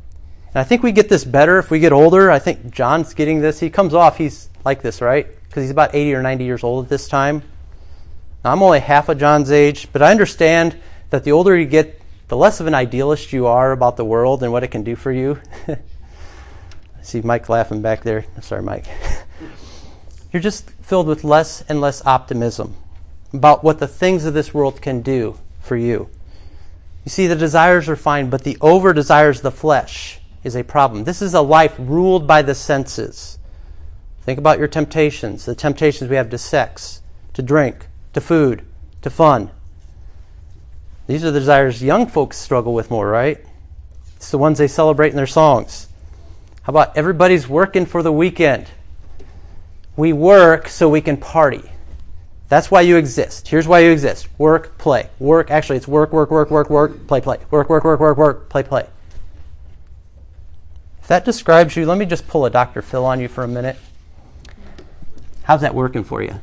And 0.48 0.56
I 0.56 0.64
think 0.64 0.82
we 0.82 0.92
get 0.92 1.10
this 1.10 1.24
better 1.24 1.60
if 1.60 1.70
we 1.70 1.80
get 1.80 1.92
older. 1.92 2.32
I 2.32 2.40
think 2.40 2.72
John's 2.72 3.14
getting 3.14 3.42
this. 3.42 3.60
He 3.60 3.70
comes 3.70 3.94
off, 3.94 4.18
he's 4.18 4.50
like 4.64 4.82
this, 4.82 5.02
right? 5.02 5.28
Because 5.44 5.64
he's 5.64 5.72
about 5.72 5.94
80 5.94 6.16
or 6.16 6.22
90 6.24 6.46
years 6.46 6.64
old 6.64 6.86
at 6.86 6.90
this 6.90 7.08
time. 7.08 7.44
Now, 8.44 8.54
I'm 8.54 8.64
only 8.64 8.80
half 8.80 9.10
of 9.10 9.20
John's 9.20 9.52
age, 9.52 9.90
but 9.92 10.02
I 10.02 10.12
understand 10.12 10.78
that 11.10 11.26
the 11.26 11.34
older 11.34 11.56
you 11.58 11.66
get, 11.66 12.02
the 12.30 12.38
less 12.38 12.60
of 12.60 12.68
an 12.68 12.74
idealist 12.74 13.34
you 13.34 13.48
are 13.48 13.72
about 13.72 13.98
the 13.98 14.06
world 14.06 14.42
and 14.42 14.52
what 14.52 14.64
it 14.64 14.70
can 14.70 14.84
do 14.84 14.96
for 14.96 15.12
you. 15.12 15.40
See 17.06 17.22
Mike 17.22 17.50
laughing 17.50 17.84
back 17.84 18.02
there. 18.02 18.26
Sorry, 18.42 18.64
Mike. 18.64 18.88
You're 20.34 20.42
just 20.42 20.72
filled 20.82 21.06
with 21.06 21.24
less 21.24 21.62
and 21.70 21.80
less 21.80 22.04
optimism 22.04 22.76
about 23.32 23.64
what 23.64 23.78
the 23.78 23.88
things 23.88 24.26
of 24.26 24.34
this 24.34 24.56
world 24.56 24.82
can 24.82 25.02
do 25.02 25.38
for 25.62 25.78
you. 25.78 26.10
You 27.04 27.12
see, 27.12 27.28
the 27.28 27.36
desires 27.36 27.88
are 27.90 27.96
fine, 27.96 28.32
but 28.32 28.44
the 28.44 28.58
over 28.60 28.92
desires 28.92 29.38
of 29.38 29.44
the 29.44 29.52
flesh 29.52 30.20
is 30.44 30.56
a 30.56 30.64
problem. 30.64 31.04
This 31.04 31.22
is 31.22 31.36
a 31.36 31.42
life 31.42 31.76
ruled 31.78 32.26
by 32.26 32.42
the 32.42 32.56
senses. 32.56 33.38
Think 34.24 34.40
about 34.40 34.58
your 34.58 34.68
temptations, 34.68 35.46
the 35.46 35.54
temptations 35.54 36.10
we 36.10 36.16
have 36.16 36.32
to 36.32 36.40
sex, 36.40 37.02
to 37.34 37.44
drink, 37.44 37.86
to 38.14 38.20
food, 38.20 38.66
to 39.04 39.12
fun. 39.12 39.52
These 41.06 41.24
are 41.24 41.30
the 41.30 41.40
desires 41.40 41.84
young 41.84 42.08
folks 42.08 42.38
struggle 42.38 42.74
with 42.74 42.90
more, 42.90 43.08
right? 43.08 43.46
It's 44.16 44.32
the 44.32 44.40
ones 44.40 44.58
they 44.58 44.68
celebrate 44.68 45.12
in 45.12 45.18
their 45.18 45.28
songs. 45.28 45.88
How 46.66 46.72
about 46.72 46.98
everybody's 46.98 47.48
working 47.48 47.86
for 47.86 48.02
the 48.02 48.12
weekend? 48.12 48.66
We 49.96 50.14
work 50.14 50.68
so 50.68 50.90
we 50.90 51.00
can 51.00 51.16
party. 51.16 51.62
That's 52.50 52.72
why 52.72 52.82
you 52.82 52.98
exist. 52.98 53.48
Here's 53.48 53.68
why 53.68 53.82
you 53.82 53.92
exist 53.92 54.28
work, 54.40 54.76
play. 54.80 55.12
Work, 55.20 55.52
actually, 55.52 55.78
it's 55.78 55.88
work, 55.88 56.12
work, 56.12 56.32
work, 56.32 56.50
work, 56.50 56.72
work, 56.72 57.06
play, 57.06 57.22
play. 57.22 57.38
Work, 57.52 57.70
work, 57.70 57.84
work, 57.84 58.00
work, 58.00 58.18
work, 58.18 58.50
play, 58.50 58.64
play. 58.64 58.88
If 61.04 61.08
that 61.08 61.24
describes 61.24 61.76
you, 61.76 61.86
let 61.86 62.00
me 62.00 62.06
just 62.08 62.28
pull 62.28 62.48
a 62.48 62.50
Dr. 62.50 62.82
Phil 62.82 63.06
on 63.06 63.20
you 63.20 63.28
for 63.28 63.44
a 63.44 63.48
minute. 63.48 63.78
How's 65.44 65.62
that 65.62 65.76
working 65.76 66.04
for 66.04 66.24
you? 66.24 66.34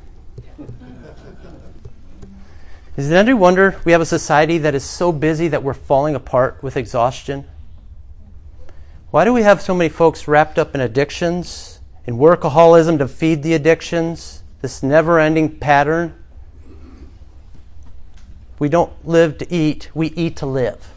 Is 2.96 3.10
it 3.10 3.16
any 3.16 3.34
wonder 3.34 3.80
we 3.84 3.90
have 3.90 4.00
a 4.00 4.06
society 4.06 4.58
that 4.58 4.76
is 4.76 4.84
so 4.84 5.10
busy 5.10 5.48
that 5.48 5.64
we're 5.64 5.74
falling 5.74 6.14
apart 6.14 6.62
with 6.62 6.76
exhaustion? 6.76 7.44
Why 9.12 9.24
do 9.24 9.32
we 9.32 9.42
have 9.42 9.62
so 9.62 9.74
many 9.74 9.88
folks 9.88 10.26
wrapped 10.26 10.58
up 10.58 10.74
in 10.74 10.80
addictions? 10.80 11.72
in 12.06 12.16
workaholism 12.16 12.98
to 12.98 13.08
feed 13.08 13.42
the 13.42 13.54
addictions, 13.54 14.42
this 14.60 14.82
never 14.82 15.18
ending 15.18 15.58
pattern. 15.58 16.14
We 18.58 18.68
don't 18.68 18.92
live 19.06 19.38
to 19.38 19.52
eat, 19.52 19.90
we 19.94 20.08
eat 20.08 20.36
to 20.36 20.46
live. 20.46 20.88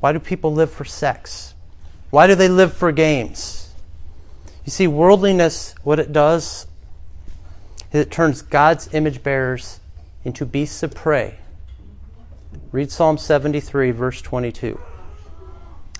Why 0.00 0.12
do 0.12 0.18
people 0.18 0.52
live 0.52 0.70
for 0.70 0.84
sex? 0.84 1.54
Why 2.10 2.26
do 2.26 2.34
they 2.34 2.48
live 2.48 2.72
for 2.72 2.90
games? 2.90 3.72
You 4.64 4.72
see, 4.72 4.86
worldliness, 4.86 5.74
what 5.82 5.98
it 5.98 6.12
does 6.12 6.66
is 7.92 8.00
it 8.00 8.10
turns 8.10 8.42
God's 8.42 8.92
image 8.94 9.22
bearers 9.22 9.80
into 10.24 10.46
beasts 10.46 10.82
of 10.82 10.94
prey. 10.94 11.38
Read 12.72 12.90
Psalm 12.90 13.18
73, 13.18 13.90
verse 13.90 14.20
22. 14.22 14.80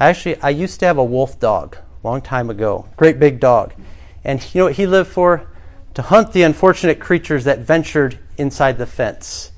Actually, 0.00 0.40
I 0.40 0.48
used 0.48 0.80
to 0.80 0.86
have 0.86 0.96
a 0.96 1.04
wolf 1.04 1.38
dog 1.38 1.76
a 1.76 2.06
long 2.06 2.22
time 2.22 2.48
ago. 2.48 2.88
Great 2.96 3.20
big 3.20 3.38
dog. 3.38 3.74
And 4.24 4.42
you 4.54 4.60
know 4.60 4.64
what 4.64 4.76
he 4.76 4.86
lived 4.86 5.10
for? 5.10 5.46
To 5.94 6.02
hunt 6.02 6.32
the 6.32 6.42
unfortunate 6.42 6.98
creatures 6.98 7.44
that 7.44 7.58
ventured 7.58 8.18
inside 8.38 8.78
the 8.78 8.86
fence. 8.86 9.52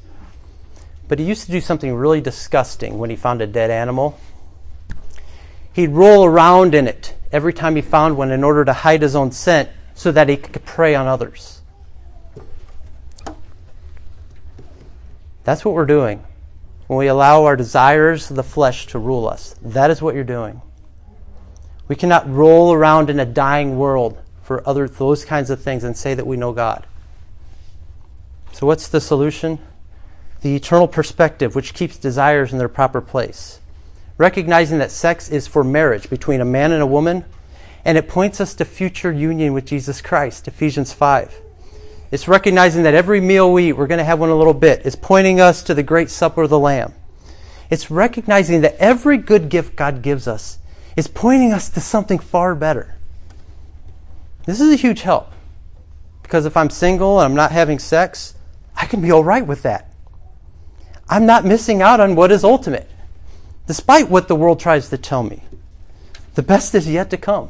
But 1.07 1.21
he 1.21 1.25
used 1.25 1.47
to 1.47 1.53
do 1.53 1.61
something 1.61 1.95
really 1.95 2.21
disgusting 2.21 2.99
when 2.99 3.09
he 3.09 3.17
found 3.17 3.41
a 3.41 3.47
dead 3.47 3.71
animal. 3.71 4.19
He'd 5.73 5.91
roll 5.91 6.25
around 6.25 6.75
in 6.75 6.89
it 6.89 7.15
every 7.31 7.53
time 7.53 7.77
he 7.77 7.83
found 7.83 8.17
one 8.17 8.33
in 8.33 8.43
order 8.43 8.65
to 8.65 8.73
hide 8.73 9.03
his 9.03 9.15
own 9.15 9.31
scent 9.31 9.69
so 9.95 10.11
that 10.11 10.29
he 10.29 10.37
could 10.37 10.65
prey 10.65 10.95
on 10.97 11.07
others. 11.07 11.61
That's 15.45 15.65
what 15.65 15.75
we're 15.75 15.87
doing 15.87 16.25
when 16.93 16.99
we 16.99 17.07
allow 17.07 17.47
our 17.47 17.57
desires 17.57 18.29
of 18.29 18.37
the 18.37 18.43
flesh 18.43 18.87
to 18.87 18.99
rule 18.99 19.27
us. 19.27 19.57
That 19.63 19.91
is 19.91 20.03
what 20.03 20.15
you're 20.15 20.25
doing. 20.25 20.61
We 21.89 21.97
cannot 21.97 22.31
roll 22.31 22.71
around 22.71 23.09
in 23.09 23.19
a 23.19 23.25
dying 23.25 23.79
world 23.79 24.21
for 24.43 24.63
other 24.69 24.87
those 24.87 25.25
kinds 25.25 25.49
of 25.49 25.63
things 25.63 25.85
and 25.85 25.97
say 25.97 26.13
that 26.13 26.27
we 26.27 26.37
know 26.37 26.53
God. 26.53 26.87
So 28.53 28.67
what's 28.67 28.89
the 28.89 29.01
solution? 29.01 29.59
The 30.43 30.55
eternal 30.55 30.87
perspective 30.87 31.55
which 31.55 31.73
keeps 31.73 31.97
desires 31.97 32.53
in 32.53 32.59
their 32.59 32.69
proper 32.69 33.01
place. 33.01 33.61
Recognizing 34.19 34.77
that 34.77 34.91
sex 34.91 35.31
is 35.31 35.47
for 35.47 35.65
marriage 35.65 36.11
between 36.11 36.43
a 36.43 36.45
man 36.45 36.73
and 36.73 36.83
a 36.83 36.87
woman, 36.87 37.25
and 37.87 37.97
it 37.97 38.07
points 38.07 38.39
us 38.39 38.53
to 38.57 38.67
future 38.67 39.11
union 39.11 39.55
with 39.55 39.65
Jesus 39.65 40.03
Christ, 40.03 40.47
Ephesians 40.47 40.93
5. 40.93 41.41
It's 42.13 42.29
recognizing 42.29 42.83
that 42.83 42.93
every 42.93 43.23
meal 43.23 43.51
we 43.51 43.71
eat, 43.71 43.73
we're 43.73 43.87
going 43.87 43.97
to 43.97 44.05
have 44.05 44.21
one 44.21 44.29
a 44.29 44.37
little 44.37 44.53
bit, 44.53 44.85
is 44.85 44.95
pointing 44.95 45.41
us 45.41 45.63
to 45.63 45.73
the 45.73 45.83
great 45.83 46.11
supper 46.11 46.43
of 46.43 46.51
the 46.51 46.59
Lamb. 46.59 46.93
It's 47.71 47.91
recognizing 47.91 48.61
that 48.61 48.77
every 48.77 49.17
good 49.17 49.49
gift 49.49 49.77
God 49.77 50.03
gives 50.03 50.29
us 50.29 50.59
is 50.95 51.09
pointing 51.09 51.55
us 51.55 51.71
to 51.71 51.81
something 51.81 52.19
far 52.19 52.55
better. 52.55 52.97
This 54.45 54.61
is 54.61 54.71
a 54.71 54.77
huge 54.77 55.01
help. 55.01 55.33
Because 56.23 56.45
if 56.45 56.55
I'm 56.55 56.69
single 56.69 57.19
and 57.19 57.25
I'm 57.25 57.35
not 57.35 57.51
having 57.51 57.79
sex, 57.79 58.35
I 58.77 58.85
can 58.85 59.01
be 59.01 59.11
all 59.11 59.25
right 59.25 59.47
with 59.47 59.63
that. 59.63 59.91
I'm 61.09 61.25
not 61.25 61.47
missing 61.47 61.81
out 61.81 61.99
on 61.99 62.15
what 62.15 62.31
is 62.31 62.45
ultimate, 62.45 62.91
despite 63.67 64.11
what 64.11 64.29
the 64.29 64.37
world 64.37 64.61
tries 64.61 64.91
to 64.91 64.99
tell 64.99 65.23
me. 65.23 65.43
The 66.35 66.43
best 66.43 66.75
is 66.75 66.87
yet 66.87 67.09
to 67.09 67.17
come. 67.17 67.49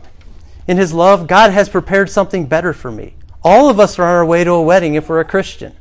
In 0.68 0.76
His 0.76 0.92
love, 0.92 1.26
God 1.26 1.50
has 1.50 1.68
prepared 1.68 2.10
something 2.10 2.46
better 2.46 2.72
for 2.72 2.92
me. 2.92 3.14
All 3.44 3.68
of 3.68 3.80
us 3.80 3.98
are 3.98 4.04
on 4.04 4.14
our 4.14 4.24
way 4.24 4.44
to 4.44 4.50
a 4.52 4.62
wedding 4.62 4.94
if 4.94 5.08
we're 5.08 5.20
a 5.20 5.24
Christian. 5.24 5.74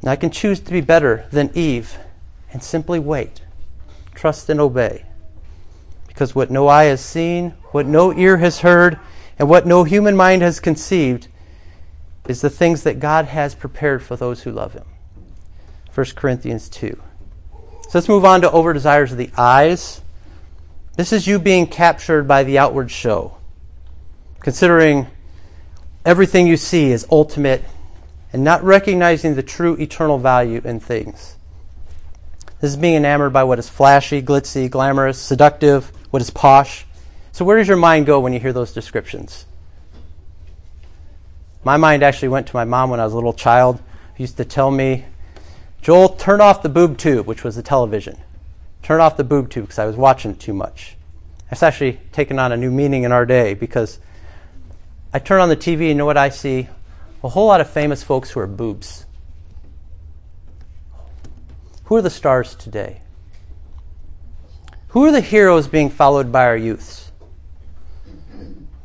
And 0.00 0.08
I 0.08 0.16
can 0.16 0.30
choose 0.30 0.60
to 0.60 0.72
be 0.72 0.80
better 0.80 1.26
than 1.30 1.50
Eve 1.54 1.98
and 2.52 2.62
simply 2.62 2.98
wait, 2.98 3.42
trust, 4.14 4.48
and 4.48 4.60
obey. 4.60 5.04
Because 6.08 6.34
what 6.34 6.50
no 6.50 6.68
eye 6.68 6.84
has 6.84 7.00
seen, 7.00 7.50
what 7.72 7.86
no 7.86 8.12
ear 8.12 8.38
has 8.38 8.60
heard, 8.60 8.98
and 9.38 9.48
what 9.48 9.66
no 9.66 9.84
human 9.84 10.16
mind 10.16 10.42
has 10.42 10.60
conceived 10.60 11.28
is 12.26 12.40
the 12.40 12.50
things 12.50 12.82
that 12.82 12.98
God 12.98 13.26
has 13.26 13.54
prepared 13.54 14.02
for 14.02 14.16
those 14.16 14.42
who 14.42 14.52
love 14.52 14.72
Him. 14.72 14.84
1 15.94 16.06
Corinthians 16.14 16.68
2. 16.68 17.00
So 17.82 17.90
let's 17.94 18.08
move 18.08 18.24
on 18.24 18.40
to 18.42 18.50
over 18.50 18.72
desires 18.72 19.12
of 19.12 19.18
the 19.18 19.30
eyes. 19.36 20.00
This 20.96 21.12
is 21.12 21.26
you 21.26 21.38
being 21.38 21.66
captured 21.66 22.28
by 22.28 22.44
the 22.44 22.58
outward 22.58 22.90
show, 22.90 23.36
considering 24.40 25.06
everything 26.04 26.46
you 26.46 26.56
see 26.56 26.90
is 26.90 27.06
ultimate 27.10 27.62
and 28.32 28.44
not 28.44 28.62
recognizing 28.62 29.34
the 29.34 29.42
true 29.42 29.74
eternal 29.74 30.18
value 30.18 30.60
in 30.64 30.80
things. 30.80 31.36
This 32.60 32.70
is 32.70 32.76
being 32.76 32.94
enamored 32.94 33.32
by 33.32 33.44
what 33.44 33.58
is 33.58 33.68
flashy, 33.68 34.22
glitzy, 34.22 34.70
glamorous, 34.70 35.18
seductive, 35.18 35.90
what 36.10 36.22
is 36.22 36.30
posh. 36.30 36.84
So, 37.32 37.44
where 37.44 37.56
does 37.56 37.68
your 37.68 37.76
mind 37.76 38.06
go 38.06 38.20
when 38.20 38.32
you 38.32 38.40
hear 38.40 38.52
those 38.52 38.72
descriptions? 38.72 39.46
My 41.64 41.76
mind 41.76 42.02
actually 42.02 42.28
went 42.28 42.46
to 42.48 42.56
my 42.56 42.64
mom 42.64 42.90
when 42.90 43.00
I 43.00 43.04
was 43.04 43.12
a 43.12 43.16
little 43.16 43.32
child, 43.32 43.80
who 44.16 44.22
used 44.22 44.36
to 44.38 44.44
tell 44.44 44.70
me, 44.70 45.06
Joel, 45.82 46.10
turn 46.10 46.40
off 46.40 46.62
the 46.62 46.68
boob 46.68 46.98
tube, 46.98 47.26
which 47.26 47.44
was 47.44 47.56
the 47.56 47.62
television. 47.62 48.18
Turn 48.82 49.00
off 49.00 49.16
the 49.16 49.24
boob 49.24 49.50
tube 49.50 49.64
because 49.64 49.78
I 49.78 49.86
was 49.86 49.96
watching 49.96 50.32
it 50.32 50.40
too 50.40 50.54
much. 50.54 50.96
That's 51.48 51.62
actually 51.62 52.00
taken 52.12 52.38
on 52.38 52.52
a 52.52 52.56
new 52.56 52.70
meaning 52.70 53.04
in 53.04 53.12
our 53.12 53.26
day 53.26 53.54
because 53.54 53.98
I 55.12 55.18
turn 55.18 55.40
on 55.40 55.48
the 55.48 55.56
TV 55.56 55.72
and 55.72 55.82
you 55.88 55.94
know 55.94 56.06
what 56.06 56.16
I 56.16 56.28
see? 56.28 56.68
A 57.24 57.28
whole 57.28 57.46
lot 57.46 57.60
of 57.60 57.68
famous 57.68 58.02
folks 58.02 58.30
who 58.30 58.40
are 58.40 58.46
boobs. 58.46 59.06
Who 61.84 61.96
are 61.96 62.02
the 62.02 62.10
stars 62.10 62.54
today? 62.54 63.00
Who 64.88 65.04
are 65.04 65.12
the 65.12 65.20
heroes 65.20 65.66
being 65.66 65.90
followed 65.90 66.30
by 66.30 66.44
our 66.44 66.56
youths? 66.56 67.10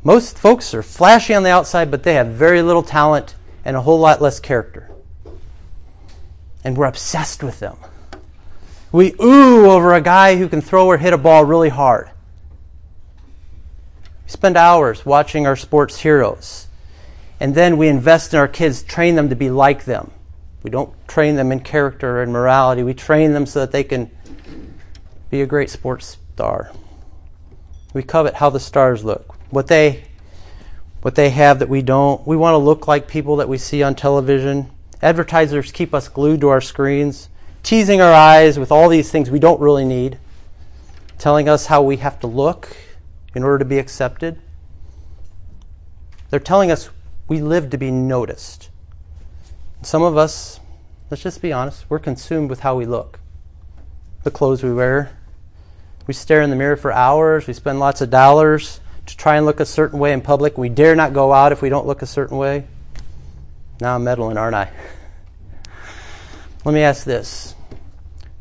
Most 0.02 0.38
folks 0.38 0.74
are 0.74 0.82
flashy 0.82 1.34
on 1.34 1.44
the 1.44 1.50
outside, 1.50 1.90
but 1.90 2.02
they 2.02 2.14
have 2.14 2.28
very 2.28 2.62
little 2.62 2.82
talent 2.82 3.34
and 3.64 3.76
a 3.76 3.80
whole 3.80 3.98
lot 3.98 4.20
less 4.20 4.40
character. 4.40 4.90
And 6.64 6.76
we're 6.76 6.86
obsessed 6.86 7.42
with 7.42 7.60
them. 7.60 7.76
We 8.90 9.14
ooh 9.20 9.70
over 9.70 9.94
a 9.94 10.00
guy 10.00 10.36
who 10.36 10.48
can 10.48 10.60
throw 10.60 10.86
or 10.86 10.96
hit 10.96 11.12
a 11.12 11.18
ball 11.18 11.44
really 11.44 11.68
hard. 11.68 12.10
We 14.26 14.30
spend 14.30 14.56
hours 14.56 15.06
watching 15.06 15.46
our 15.46 15.54
sports 15.54 16.00
heroes. 16.00 16.66
And 17.38 17.54
then 17.54 17.76
we 17.76 17.86
invest 17.86 18.34
in 18.34 18.40
our 18.40 18.48
kids, 18.48 18.82
train 18.82 19.14
them 19.14 19.28
to 19.28 19.36
be 19.36 19.50
like 19.50 19.84
them. 19.84 20.10
We 20.64 20.70
don't 20.70 20.92
train 21.06 21.36
them 21.36 21.52
in 21.52 21.60
character 21.60 22.20
and 22.22 22.32
morality. 22.32 22.82
We 22.82 22.92
train 22.92 23.34
them 23.34 23.46
so 23.46 23.60
that 23.60 23.70
they 23.70 23.84
can 23.84 24.10
be 25.30 25.42
a 25.42 25.46
great 25.46 25.70
sports 25.70 26.18
star. 26.34 26.72
We 27.94 28.02
covet 28.02 28.34
how 28.34 28.50
the 28.50 28.58
stars 28.58 29.04
look, 29.04 29.36
what 29.50 29.68
they 29.68 30.06
what 31.02 31.14
they 31.14 31.30
have 31.30 31.60
that 31.60 31.68
we 31.68 31.82
don't. 31.82 32.26
We 32.26 32.36
want 32.36 32.54
to 32.54 32.58
look 32.58 32.88
like 32.88 33.06
people 33.06 33.36
that 33.36 33.48
we 33.48 33.58
see 33.58 33.84
on 33.84 33.94
television. 33.94 34.68
Advertisers 35.02 35.70
keep 35.70 35.94
us 35.94 36.08
glued 36.08 36.40
to 36.40 36.48
our 36.48 36.60
screens, 36.60 37.28
teasing 37.62 38.00
our 38.00 38.12
eyes 38.12 38.58
with 38.58 38.72
all 38.72 38.88
these 38.88 39.08
things 39.08 39.30
we 39.30 39.38
don't 39.38 39.60
really 39.60 39.84
need, 39.84 40.18
telling 41.16 41.48
us 41.48 41.66
how 41.66 41.80
we 41.80 41.98
have 41.98 42.18
to 42.20 42.26
look 42.26 42.76
in 43.36 43.44
order 43.44 43.58
to 43.58 43.66
be 43.66 43.78
accepted. 43.78 44.38
They're 46.30 46.40
telling 46.40 46.70
us 46.70 46.88
we 47.28 47.42
live 47.42 47.68
to 47.68 47.76
be 47.76 47.90
noticed. 47.90 48.70
Some 49.82 50.02
of 50.02 50.16
us, 50.16 50.58
let's 51.10 51.22
just 51.22 51.42
be 51.42 51.52
honest, 51.52 51.84
we're 51.90 51.98
consumed 51.98 52.48
with 52.48 52.60
how 52.60 52.76
we 52.76 52.86
look, 52.86 53.20
the 54.24 54.30
clothes 54.30 54.62
we 54.62 54.72
wear. 54.72 55.10
We 56.06 56.14
stare 56.14 56.40
in 56.40 56.48
the 56.48 56.56
mirror 56.56 56.78
for 56.78 56.90
hours, 56.90 57.46
we 57.46 57.52
spend 57.52 57.78
lots 57.78 58.00
of 58.00 58.08
dollars 58.08 58.80
to 59.04 59.14
try 59.14 59.36
and 59.36 59.44
look 59.44 59.60
a 59.60 59.66
certain 59.66 59.98
way 59.98 60.14
in 60.14 60.22
public. 60.22 60.56
We 60.56 60.70
dare 60.70 60.96
not 60.96 61.12
go 61.12 61.34
out 61.34 61.52
if 61.52 61.60
we 61.60 61.68
don't 61.68 61.86
look 61.86 62.00
a 62.00 62.06
certain 62.06 62.38
way. 62.38 62.64
Now 63.82 63.96
I'm 63.96 64.04
meddling, 64.04 64.38
aren't 64.38 64.56
I? 64.56 64.70
Let 66.64 66.72
me 66.72 66.80
ask 66.80 67.04
this 67.04 67.54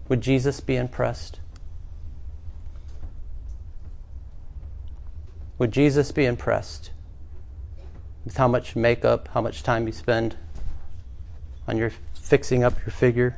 Would 0.07 0.21
Jesus 0.21 0.61
be 0.61 0.77
impressed? 0.77 1.41
Would 5.57 5.71
Jesus 5.71 6.11
be 6.11 6.25
impressed 6.25 6.91
with 8.25 8.37
how 8.37 8.47
much 8.47 8.75
makeup, 8.75 9.29
how 9.33 9.41
much 9.41 9.63
time 9.63 9.87
you 9.87 9.93
spend 9.93 10.35
on 11.67 11.77
your 11.77 11.91
fixing 12.13 12.63
up 12.63 12.77
your 12.79 12.91
figure? 12.91 13.37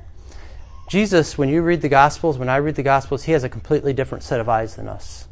Jesus, 0.87 1.37
when 1.37 1.49
you 1.49 1.61
read 1.61 1.81
the 1.81 1.89
Gospels, 1.89 2.37
when 2.37 2.49
I 2.49 2.57
read 2.57 2.75
the 2.75 2.83
Gospels, 2.83 3.23
he 3.23 3.33
has 3.33 3.43
a 3.43 3.49
completely 3.49 3.93
different 3.93 4.23
set 4.23 4.39
of 4.39 4.47
eyes 4.47 4.77
than 4.77 4.87
us. 4.87 5.27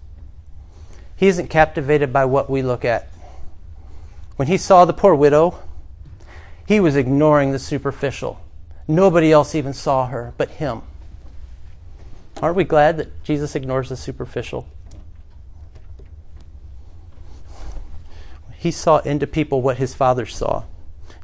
He 1.16 1.28
isn't 1.28 1.48
captivated 1.48 2.12
by 2.12 2.26
what 2.26 2.50
we 2.50 2.62
look 2.62 2.84
at. 2.84 3.08
When 4.36 4.50
he 4.50 4.58
saw 4.58 4.84
the 4.84 4.94
poor 4.94 5.16
widow, 5.16 5.58
he 6.68 6.80
was 6.80 6.96
ignoring 6.96 7.52
the 7.52 7.60
superficial. 7.60 8.42
Nobody 8.88 9.32
else 9.32 9.56
even 9.56 9.74
saw 9.74 10.08
her 10.08 10.34
but 10.38 10.50
him. 10.50 10.82
Aren't 12.42 12.58
we 12.58 12.66
glad 12.66 12.98
that 12.98 13.24
Jesus 13.24 13.56
ignores 13.56 13.90
the 13.90 13.96
superficial? 13.96 14.68
He 18.66 18.72
saw 18.72 18.98
into 19.02 19.28
people 19.28 19.62
what 19.62 19.78
his 19.78 19.94
father 19.94 20.26
saw. 20.26 20.64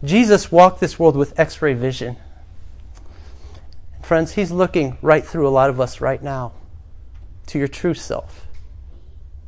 Jesus 0.04 0.52
walked 0.52 0.80
this 0.80 1.00
world 1.00 1.16
with 1.16 1.40
x 1.40 1.60
ray 1.60 1.74
vision. 1.74 2.18
Friends, 4.04 4.34
he's 4.34 4.52
looking 4.52 5.00
right 5.02 5.26
through 5.26 5.48
a 5.48 5.50
lot 5.50 5.72
of 5.72 5.82
us 5.82 6.00
right 6.00 6.22
now 6.22 6.52
to 7.48 7.58
your 7.58 7.68
true 7.68 7.96
self. 7.96 8.46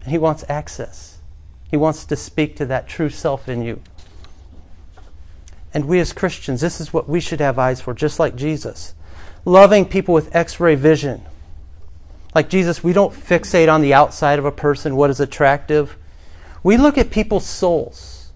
And 0.02 0.10
he 0.10 0.18
wants 0.18 0.44
access. 0.50 1.20
He 1.70 1.78
wants 1.78 2.04
to 2.06 2.16
speak 2.16 2.56
to 2.56 2.66
that 2.66 2.88
true 2.88 3.12
self 3.12 3.48
in 3.48 3.62
you. 3.62 3.80
And 5.72 5.86
we 5.86 6.00
as 6.00 6.14
Christians, 6.14 6.62
this 6.62 6.82
is 6.82 6.92
what 6.92 7.08
we 7.08 7.20
should 7.20 7.42
have 7.42 7.60
eyes 7.60 7.80
for, 7.80 7.94
just 7.94 8.20
like 8.20 8.36
Jesus. 8.36 8.96
Loving 9.46 9.86
people 9.86 10.16
with 10.16 10.36
x 10.36 10.60
ray 10.60 10.74
vision. 10.74 11.22
Like 12.34 12.50
Jesus, 12.50 12.84
we 12.84 12.92
don't 12.92 13.14
fixate 13.14 13.72
on 13.72 13.82
the 13.82 13.94
outside 13.94 14.40
of 14.40 14.46
a 14.46 14.52
person, 14.52 14.96
what 14.96 15.12
is 15.12 15.20
attractive. 15.20 15.96
We 16.64 16.78
look 16.78 16.98
at 16.98 17.12
people's 17.12 17.46
souls. 17.46 18.32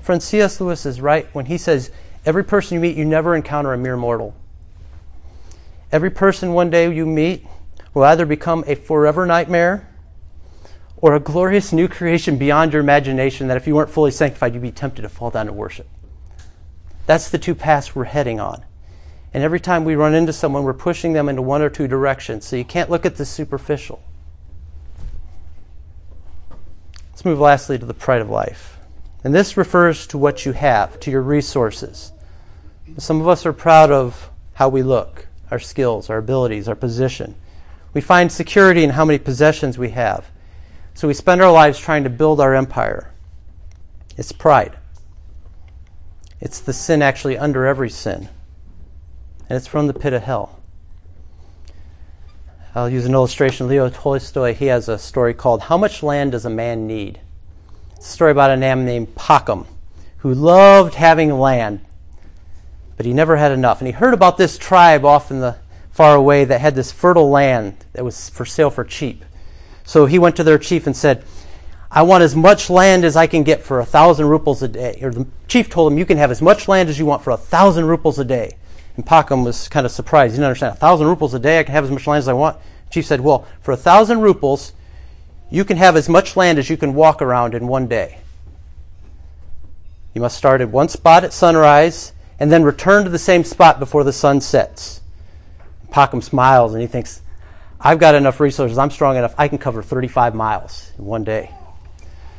Friend 0.00 0.22
C.S. 0.22 0.60
Lewis 0.60 0.84
is 0.84 1.00
right 1.00 1.26
when 1.32 1.46
he 1.46 1.56
says, 1.56 1.90
Every 2.26 2.44
person 2.44 2.74
you 2.74 2.80
meet, 2.80 2.96
you 2.96 3.04
never 3.04 3.34
encounter 3.34 3.72
a 3.72 3.78
mere 3.78 3.96
mortal. 3.96 4.34
Every 5.90 6.10
person 6.10 6.52
one 6.52 6.70
day 6.70 6.92
you 6.92 7.06
meet 7.06 7.46
will 7.94 8.04
either 8.04 8.26
become 8.26 8.64
a 8.66 8.74
forever 8.74 9.24
nightmare 9.24 9.88
or 10.96 11.14
a 11.14 11.20
glorious 11.20 11.72
new 11.72 11.86
creation 11.86 12.38
beyond 12.38 12.72
your 12.72 12.80
imagination 12.80 13.48
that 13.48 13.56
if 13.56 13.66
you 13.66 13.74
weren't 13.74 13.90
fully 13.90 14.10
sanctified, 14.10 14.54
you'd 14.54 14.62
be 14.62 14.70
tempted 14.70 15.02
to 15.02 15.08
fall 15.08 15.30
down 15.30 15.46
to 15.46 15.52
worship. 15.52 15.86
That's 17.06 17.30
the 17.30 17.38
two 17.38 17.54
paths 17.54 17.94
we're 17.94 18.04
heading 18.04 18.40
on. 18.40 18.64
And 19.32 19.42
every 19.42 19.60
time 19.60 19.84
we 19.84 19.96
run 19.96 20.14
into 20.14 20.32
someone, 20.32 20.64
we're 20.64 20.72
pushing 20.72 21.12
them 21.12 21.28
into 21.28 21.42
one 21.42 21.60
or 21.60 21.68
two 21.68 21.88
directions. 21.88 22.46
So 22.46 22.56
you 22.56 22.64
can't 22.64 22.90
look 22.90 23.04
at 23.04 23.16
the 23.16 23.24
superficial. 23.24 24.02
Move 27.24 27.40
lastly 27.40 27.78
to 27.78 27.86
the 27.86 27.94
pride 27.94 28.20
of 28.20 28.28
life. 28.28 28.78
And 29.24 29.34
this 29.34 29.56
refers 29.56 30.06
to 30.08 30.18
what 30.18 30.44
you 30.44 30.52
have, 30.52 31.00
to 31.00 31.10
your 31.10 31.22
resources. 31.22 32.12
Some 32.98 33.20
of 33.20 33.28
us 33.28 33.46
are 33.46 33.52
proud 33.54 33.90
of 33.90 34.30
how 34.52 34.68
we 34.68 34.82
look, 34.82 35.26
our 35.50 35.58
skills, 35.58 36.10
our 36.10 36.18
abilities, 36.18 36.68
our 36.68 36.74
position. 36.74 37.34
We 37.94 38.02
find 38.02 38.30
security 38.30 38.84
in 38.84 38.90
how 38.90 39.06
many 39.06 39.18
possessions 39.18 39.78
we 39.78 39.90
have. 39.90 40.30
So 40.92 41.08
we 41.08 41.14
spend 41.14 41.40
our 41.40 41.50
lives 41.50 41.78
trying 41.78 42.04
to 42.04 42.10
build 42.10 42.40
our 42.40 42.54
empire. 42.54 43.10
It's 44.16 44.32
pride. 44.32 44.76
It's 46.40 46.60
the 46.60 46.72
sin 46.74 47.00
actually 47.00 47.38
under 47.38 47.64
every 47.66 47.90
sin. 47.90 48.28
And 49.48 49.56
it's 49.56 49.66
from 49.66 49.86
the 49.86 49.94
pit 49.94 50.12
of 50.12 50.22
hell. 50.22 50.60
I'll 52.76 52.90
use 52.90 53.06
an 53.06 53.14
illustration. 53.14 53.68
Leo 53.68 53.88
Tolstoy, 53.88 54.52
he 54.52 54.66
has 54.66 54.88
a 54.88 54.98
story 54.98 55.32
called 55.32 55.62
How 55.62 55.78
Much 55.78 56.02
Land 56.02 56.32
Does 56.32 56.44
a 56.44 56.50
Man 56.50 56.88
Need? 56.88 57.20
It's 57.96 58.08
a 58.08 58.10
story 58.10 58.32
about 58.32 58.50
a 58.50 58.56
man 58.56 58.84
named 58.84 59.14
Pakhom 59.14 59.66
who 60.18 60.34
loved 60.34 60.94
having 60.94 61.38
land, 61.38 61.84
but 62.96 63.06
he 63.06 63.12
never 63.12 63.36
had 63.36 63.52
enough. 63.52 63.80
And 63.80 63.86
he 63.86 63.92
heard 63.92 64.12
about 64.12 64.38
this 64.38 64.58
tribe 64.58 65.04
off 65.04 65.30
in 65.30 65.38
the 65.38 65.56
far 65.92 66.16
away 66.16 66.44
that 66.46 66.60
had 66.60 66.74
this 66.74 66.90
fertile 66.90 67.30
land 67.30 67.76
that 67.92 68.04
was 68.04 68.28
for 68.30 68.44
sale 68.44 68.70
for 68.70 68.82
cheap. 68.82 69.24
So 69.84 70.06
he 70.06 70.18
went 70.18 70.34
to 70.36 70.44
their 70.44 70.58
chief 70.58 70.88
and 70.88 70.96
said, 70.96 71.24
I 71.92 72.02
want 72.02 72.24
as 72.24 72.34
much 72.34 72.70
land 72.70 73.04
as 73.04 73.14
I 73.14 73.28
can 73.28 73.44
get 73.44 73.62
for 73.62 73.78
a 73.78 73.84
thousand 73.84 74.26
rupees 74.26 74.62
a 74.62 74.68
day. 74.68 74.98
Or 75.00 75.12
the 75.12 75.28
chief 75.46 75.70
told 75.70 75.92
him, 75.92 75.98
You 75.98 76.06
can 76.06 76.18
have 76.18 76.32
as 76.32 76.42
much 76.42 76.66
land 76.66 76.88
as 76.88 76.98
you 76.98 77.06
want 77.06 77.22
for 77.22 77.30
a 77.30 77.36
thousand 77.36 77.84
rupees 77.84 78.18
a 78.18 78.24
day. 78.24 78.56
And 78.96 79.04
Pakhom 79.04 79.44
was 79.44 79.68
kind 79.68 79.86
of 79.86 79.92
surprised. 79.92 80.32
He 80.32 80.36
didn't 80.36 80.46
understand. 80.46 80.74
A 80.74 80.78
thousand 80.78 81.08
rupees 81.08 81.34
a 81.34 81.38
day, 81.38 81.58
I 81.58 81.64
can 81.64 81.72
have 81.72 81.84
as 81.84 81.90
much 81.90 82.06
land 82.06 82.18
as 82.18 82.28
I 82.28 82.32
want. 82.32 82.58
The 82.86 82.90
chief 82.90 83.06
said, 83.06 83.20
Well, 83.20 83.46
for 83.60 83.72
a 83.72 83.76
thousand 83.76 84.20
rupees, 84.20 84.72
you 85.50 85.64
can 85.64 85.76
have 85.76 85.96
as 85.96 86.08
much 86.08 86.36
land 86.36 86.58
as 86.58 86.70
you 86.70 86.76
can 86.76 86.94
walk 86.94 87.20
around 87.20 87.54
in 87.54 87.66
one 87.66 87.86
day. 87.86 88.18
You 90.14 90.20
must 90.20 90.36
start 90.36 90.60
at 90.60 90.70
one 90.70 90.88
spot 90.88 91.24
at 91.24 91.32
sunrise 91.32 92.12
and 92.38 92.50
then 92.50 92.62
return 92.62 93.04
to 93.04 93.10
the 93.10 93.18
same 93.18 93.44
spot 93.44 93.78
before 93.78 94.04
the 94.04 94.12
sun 94.12 94.40
sets. 94.40 95.00
Pakhom 95.90 96.22
smiles 96.22 96.72
and 96.72 96.80
he 96.80 96.86
thinks, 96.86 97.20
I've 97.80 97.98
got 97.98 98.14
enough 98.14 98.40
resources, 98.40 98.78
I'm 98.78 98.90
strong 98.90 99.16
enough, 99.16 99.34
I 99.36 99.48
can 99.48 99.58
cover 99.58 99.82
35 99.82 100.34
miles 100.34 100.92
in 100.98 101.04
one 101.04 101.24
day. 101.24 101.50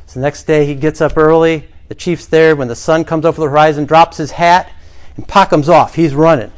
So 0.06 0.20
the 0.20 0.24
next 0.24 0.44
day 0.44 0.66
he 0.66 0.74
gets 0.74 1.00
up 1.00 1.16
early, 1.16 1.68
the 1.88 1.94
chief's 1.94 2.26
there, 2.26 2.56
when 2.56 2.68
the 2.68 2.74
sun 2.74 3.04
comes 3.04 3.24
over 3.24 3.40
the 3.40 3.48
horizon, 3.48 3.84
drops 3.84 4.16
his 4.16 4.32
hat, 4.32 4.70
and 5.16 5.26
Pakhom's 5.26 5.68
off. 5.68 5.94
He's 5.94 6.14
running. 6.14 6.52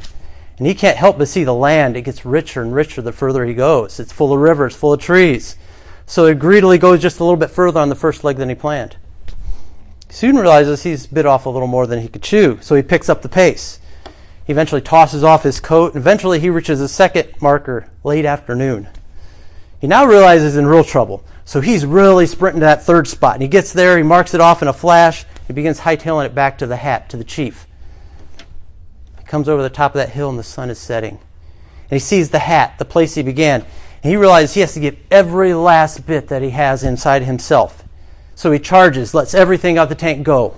And 0.57 0.67
he 0.67 0.75
can't 0.75 0.97
help 0.97 1.17
but 1.17 1.29
see 1.29 1.43
the 1.45 1.53
land. 1.53 1.95
It 1.95 2.01
gets 2.01 2.25
richer 2.25 2.61
and 2.61 2.75
richer 2.75 3.01
the 3.01 3.13
further 3.13 3.45
he 3.45 3.53
goes. 3.53 3.99
It's 3.99 4.11
full 4.11 4.33
of 4.33 4.39
rivers, 4.39 4.75
full 4.75 4.93
of 4.93 4.99
trees. 4.99 5.55
So 6.05 6.25
he 6.25 6.33
greedily 6.33 6.77
goes 6.77 7.01
just 7.01 7.19
a 7.19 7.23
little 7.23 7.37
bit 7.37 7.49
further 7.49 7.79
on 7.79 7.89
the 7.89 7.95
first 7.95 8.23
leg 8.23 8.37
than 8.37 8.49
he 8.49 8.55
planned. 8.55 8.97
He 10.07 10.13
soon 10.13 10.35
realizes 10.35 10.83
he's 10.83 11.07
bit 11.07 11.25
off 11.25 11.45
a 11.45 11.49
little 11.49 11.67
more 11.67 11.87
than 11.87 12.01
he 12.01 12.07
could 12.07 12.23
chew, 12.23 12.57
so 12.61 12.75
he 12.75 12.81
picks 12.81 13.09
up 13.09 13.21
the 13.21 13.29
pace. 13.29 13.79
He 14.43 14.51
eventually 14.51 14.81
tosses 14.81 15.23
off 15.23 15.43
his 15.43 15.59
coat, 15.59 15.93
and 15.93 16.01
eventually 16.01 16.39
he 16.39 16.49
reaches 16.49 16.81
a 16.81 16.87
second 16.87 17.31
marker 17.39 17.87
late 18.03 18.25
afternoon. 18.25 18.87
He 19.79 19.85
now 19.85 20.05
realizes 20.05 20.53
he's 20.53 20.57
in 20.57 20.65
real 20.65 20.83
trouble, 20.83 21.23
so 21.45 21.61
he's 21.61 21.85
really 21.85 22.25
sprinting 22.25 22.61
to 22.61 22.65
that 22.65 22.83
third 22.83 23.07
spot. 23.07 23.35
And 23.35 23.43
he 23.43 23.47
gets 23.47 23.71
there, 23.71 23.95
he 23.95 24.03
marks 24.03 24.33
it 24.33 24.41
off 24.41 24.63
in 24.63 24.67
a 24.67 24.73
flash, 24.73 25.25
he 25.45 25.53
begins 25.53 25.81
hightailing 25.81 26.25
it 26.25 26.33
back 26.33 26.57
to 26.57 26.65
the 26.65 26.75
hat, 26.75 27.07
to 27.11 27.17
the 27.17 27.23
chief. 27.23 27.67
Comes 29.29 29.47
over 29.47 29.61
the 29.61 29.69
top 29.69 29.93
of 29.93 29.99
that 29.99 30.09
hill, 30.09 30.31
and 30.31 30.39
the 30.39 30.43
sun 30.43 30.71
is 30.71 30.79
setting. 30.79 31.11
And 31.11 31.91
he 31.91 31.99
sees 31.99 32.31
the 32.31 32.39
hat, 32.39 32.79
the 32.79 32.83
place 32.83 33.13
he 33.13 33.21
began. 33.21 33.61
And 34.01 34.09
he 34.09 34.15
realizes 34.15 34.55
he 34.55 34.61
has 34.61 34.73
to 34.73 34.79
give 34.79 34.97
every 35.11 35.53
last 35.53 36.07
bit 36.07 36.29
that 36.29 36.41
he 36.41 36.49
has 36.49 36.81
inside 36.81 37.21
himself. 37.21 37.83
So 38.33 38.51
he 38.51 38.57
charges, 38.57 39.13
lets 39.13 39.35
everything 39.35 39.77
out 39.77 39.89
the 39.89 39.93
tank 39.93 40.23
go. 40.23 40.55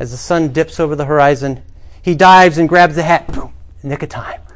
As 0.00 0.10
the 0.10 0.16
sun 0.16 0.52
dips 0.52 0.80
over 0.80 0.96
the 0.96 1.04
horizon, 1.04 1.62
he 2.02 2.16
dives 2.16 2.58
and 2.58 2.68
grabs 2.68 2.96
the 2.96 3.04
hat. 3.04 3.32
Boom, 3.32 3.52
nick 3.84 4.02
of 4.02 4.08
time. 4.08 4.40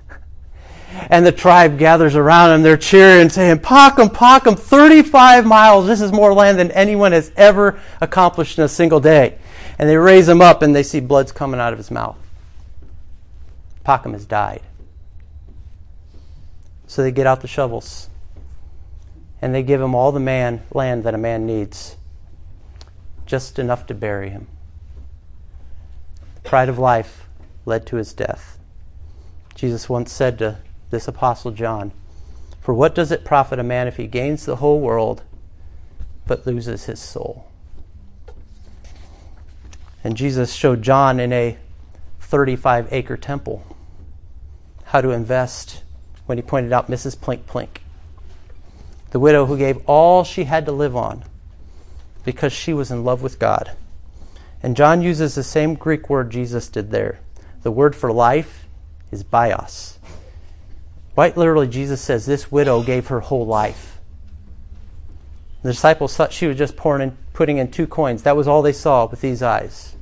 And 1.08 1.24
the 1.24 1.30
tribe 1.30 1.78
gathers 1.78 2.16
around 2.16 2.50
him. 2.50 2.62
They're 2.62 2.76
cheering, 2.76 3.28
saying, 3.28 3.58
Pachem, 3.58 4.08
Pachem, 4.08 4.58
35 4.58 5.46
miles. 5.46 5.86
This 5.86 6.00
is 6.00 6.10
more 6.10 6.34
land 6.34 6.58
than 6.58 6.72
anyone 6.72 7.12
has 7.12 7.30
ever 7.36 7.78
accomplished 8.00 8.58
in 8.58 8.64
a 8.64 8.68
single 8.68 8.98
day. 8.98 9.38
And 9.78 9.88
they 9.88 9.96
raise 9.96 10.28
him 10.28 10.40
up 10.40 10.62
and 10.62 10.74
they 10.74 10.82
see 10.82 10.98
blood's 10.98 11.30
coming 11.30 11.60
out 11.60 11.72
of 11.72 11.78
his 11.78 11.92
mouth. 11.92 12.16
Pachem 13.88 14.12
has 14.12 14.26
died. 14.26 14.60
So 16.86 17.02
they 17.02 17.10
get 17.10 17.26
out 17.26 17.40
the 17.40 17.48
shovels 17.48 18.10
and 19.40 19.54
they 19.54 19.62
give 19.62 19.80
him 19.80 19.94
all 19.94 20.12
the 20.12 20.20
man 20.20 20.60
land 20.74 21.04
that 21.04 21.14
a 21.14 21.18
man 21.18 21.46
needs, 21.46 21.96
just 23.24 23.58
enough 23.58 23.86
to 23.86 23.94
bury 23.94 24.28
him. 24.28 24.46
The 26.34 26.40
pride 26.42 26.68
of 26.68 26.78
life 26.78 27.28
led 27.64 27.86
to 27.86 27.96
his 27.96 28.12
death. 28.12 28.58
Jesus 29.54 29.88
once 29.88 30.12
said 30.12 30.38
to 30.40 30.58
this 30.90 31.08
apostle 31.08 31.52
John, 31.52 31.92
For 32.60 32.74
what 32.74 32.94
does 32.94 33.10
it 33.10 33.24
profit 33.24 33.58
a 33.58 33.62
man 33.62 33.88
if 33.88 33.96
he 33.96 34.06
gains 34.06 34.44
the 34.44 34.56
whole 34.56 34.80
world 34.80 35.22
but 36.26 36.46
loses 36.46 36.84
his 36.84 37.00
soul? 37.00 37.48
And 40.04 40.14
Jesus 40.14 40.52
showed 40.52 40.82
John 40.82 41.18
in 41.18 41.32
a 41.32 41.56
35 42.20 42.92
acre 42.92 43.16
temple 43.16 43.64
how 44.88 45.02
to 45.02 45.10
invest 45.10 45.82
when 46.24 46.38
he 46.38 46.42
pointed 46.42 46.72
out 46.72 46.90
Mrs. 46.90 47.14
Plink 47.14 47.42
Plink, 47.42 47.78
the 49.10 49.20
widow 49.20 49.44
who 49.44 49.58
gave 49.58 49.84
all 49.86 50.24
she 50.24 50.44
had 50.44 50.64
to 50.64 50.72
live 50.72 50.96
on 50.96 51.24
because 52.24 52.54
she 52.54 52.72
was 52.72 52.90
in 52.90 53.04
love 53.04 53.20
with 53.20 53.38
God. 53.38 53.72
And 54.62 54.76
John 54.76 55.02
uses 55.02 55.34
the 55.34 55.42
same 55.42 55.74
Greek 55.74 56.08
word 56.08 56.30
Jesus 56.30 56.68
did 56.68 56.90
there. 56.90 57.20
The 57.62 57.70
word 57.70 57.94
for 57.94 58.10
life 58.10 58.66
is 59.10 59.22
bios. 59.22 59.98
Quite 61.14 61.36
literally, 61.36 61.68
Jesus 61.68 62.00
says 62.00 62.24
this 62.24 62.50
widow 62.50 62.82
gave 62.82 63.08
her 63.08 63.20
whole 63.20 63.46
life. 63.46 63.98
The 65.62 65.72
disciples 65.72 66.16
thought 66.16 66.32
she 66.32 66.46
was 66.46 66.56
just 66.56 66.76
pouring 66.76 67.02
in, 67.02 67.18
putting 67.34 67.58
in 67.58 67.70
two 67.70 67.86
coins. 67.86 68.22
That 68.22 68.36
was 68.36 68.48
all 68.48 68.62
they 68.62 68.72
saw 68.72 69.04
with 69.06 69.20
these 69.20 69.42
eyes. 69.42 69.96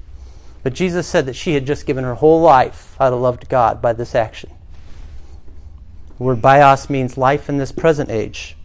But 0.62 0.74
Jesus 0.74 1.08
said 1.08 1.26
that 1.26 1.34
she 1.34 1.54
had 1.54 1.66
just 1.66 1.86
given 1.86 2.04
her 2.04 2.14
whole 2.14 2.40
life 2.40 2.96
out 3.00 3.12
of 3.12 3.20
love 3.20 3.40
to 3.40 3.46
God 3.46 3.82
by 3.82 3.92
this 3.92 4.14
action. 4.14 4.50
The 6.18 6.24
word 6.24 6.40
bios 6.42 6.88
means 6.88 7.18
life 7.18 7.48
in 7.48 7.58
this 7.58 7.72
present 7.72 8.10
age. 8.10 8.56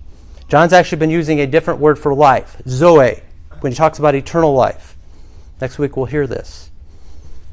John's 0.47 0.73
actually 0.73 0.99
been 0.99 1.09
using 1.09 1.39
a 1.39 1.47
different 1.47 1.79
word 1.79 1.97
for 1.97 2.13
life, 2.13 2.61
zoe, 2.67 3.21
when 3.61 3.71
he 3.71 3.75
talks 3.75 3.99
about 3.99 4.15
eternal 4.15 4.53
life. 4.53 4.97
Next 5.59 5.77
week 5.77 5.95
we'll 5.95 6.07
hear 6.07 6.27
this. 6.27 6.71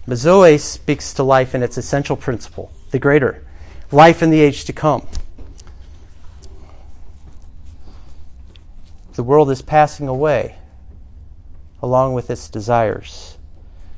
But 0.08 0.16
Zoe 0.16 0.56
speaks 0.56 1.12
to 1.14 1.22
life 1.22 1.54
in 1.54 1.62
its 1.62 1.76
essential 1.76 2.16
principle, 2.16 2.72
the 2.92 2.98
greater, 2.98 3.44
life 3.92 4.22
in 4.22 4.30
the 4.30 4.40
age 4.40 4.64
to 4.64 4.72
come. 4.72 5.06
The 9.12 9.22
world 9.22 9.50
is 9.50 9.61
passing 9.61 10.08
away 10.08 10.54
along 11.82 12.14
with 12.14 12.30
its 12.30 12.48
desires, 12.48 13.37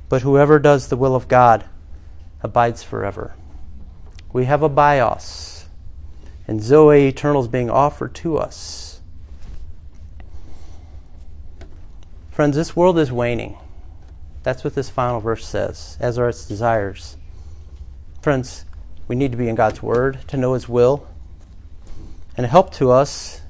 but 0.08 0.22
whoever 0.22 0.58
does 0.58 0.88
the 0.88 0.96
will 0.96 1.14
of 1.14 1.28
God 1.28 1.64
abides 2.42 2.82
forever. 2.82 3.34
We 4.32 4.46
have 4.46 4.62
a 4.62 4.68
bios, 4.68 5.59
and 6.50 6.60
Zoe 6.60 7.06
eternal 7.06 7.42
is 7.42 7.46
being 7.46 7.70
offered 7.70 8.12
to 8.16 8.36
us. 8.36 9.00
Friends, 12.32 12.56
this 12.56 12.74
world 12.74 12.98
is 12.98 13.12
waning. 13.12 13.56
That's 14.42 14.64
what 14.64 14.74
this 14.74 14.90
final 14.90 15.20
verse 15.20 15.46
says, 15.46 15.96
as 16.00 16.18
are 16.18 16.28
its 16.28 16.48
desires. 16.48 17.16
Friends, 18.20 18.64
we 19.06 19.14
need 19.14 19.30
to 19.30 19.38
be 19.38 19.48
in 19.48 19.54
God's 19.54 19.80
Word 19.80 20.26
to 20.26 20.36
know 20.36 20.54
His 20.54 20.68
will. 20.68 21.06
And 22.36 22.44
a 22.44 22.48
help 22.48 22.74
to 22.74 22.90
us 22.90 23.42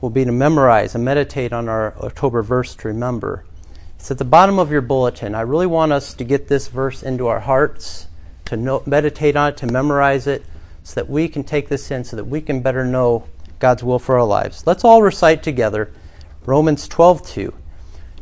will 0.00 0.08
be 0.08 0.24
to 0.24 0.32
memorize 0.32 0.94
and 0.94 1.04
meditate 1.04 1.52
on 1.52 1.68
our 1.68 1.94
October 1.98 2.42
verse 2.42 2.74
to 2.76 2.88
remember. 2.88 3.44
It's 3.96 4.10
at 4.10 4.16
the 4.16 4.24
bottom 4.24 4.58
of 4.58 4.72
your 4.72 4.80
bulletin. 4.80 5.34
I 5.34 5.42
really 5.42 5.66
want 5.66 5.92
us 5.92 6.14
to 6.14 6.24
get 6.24 6.48
this 6.48 6.68
verse 6.68 7.02
into 7.02 7.26
our 7.26 7.40
hearts, 7.40 8.06
to 8.46 8.56
know, 8.56 8.82
meditate 8.86 9.36
on 9.36 9.50
it, 9.50 9.58
to 9.58 9.66
memorize 9.66 10.26
it, 10.26 10.42
so 10.84 11.00
that 11.00 11.10
we 11.10 11.26
can 11.28 11.42
take 11.42 11.68
this 11.68 11.90
in, 11.90 12.04
so 12.04 12.14
that 12.14 12.24
we 12.24 12.40
can 12.40 12.60
better 12.60 12.84
know 12.84 13.24
God's 13.58 13.82
will 13.82 13.98
for 13.98 14.18
our 14.18 14.24
lives. 14.24 14.66
Let's 14.66 14.84
all 14.84 15.02
recite 15.02 15.42
together 15.42 15.90
Romans 16.44 16.86
12 16.86 17.26
2. 17.26 17.54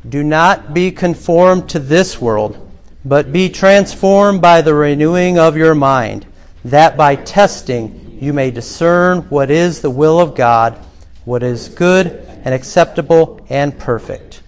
Do 0.09 0.23
not 0.23 0.73
be 0.73 0.91
conformed 0.91 1.69
to 1.71 1.79
this 1.79 2.21
world, 2.21 2.71
but 3.05 3.33
be 3.33 3.49
transformed 3.49 4.41
by 4.41 4.63
the 4.63 4.75
renewing 4.75 5.39
of 5.39 5.57
your 5.57 5.75
mind, 5.75 6.25
that 6.65 6.97
by 6.97 7.17
testing 7.17 8.19
you 8.21 8.33
may 8.33 8.53
discern 8.53 9.23
what 9.23 9.51
is 9.51 9.81
the 9.81 9.91
will 9.91 10.21
of 10.21 10.37
God, 10.37 10.79
what 11.25 11.43
is 11.43 11.69
good 11.69 12.07
and 12.45 12.55
acceptable 12.55 13.45
and 13.49 13.77
perfect. 13.77 14.43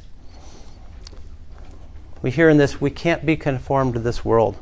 We 2.22 2.30
hear 2.30 2.48
in 2.48 2.56
this, 2.56 2.80
we 2.80 2.90
can't 2.90 3.26
be 3.26 3.36
conformed 3.36 3.94
to 3.94 4.00
this 4.00 4.24
world. 4.24 4.56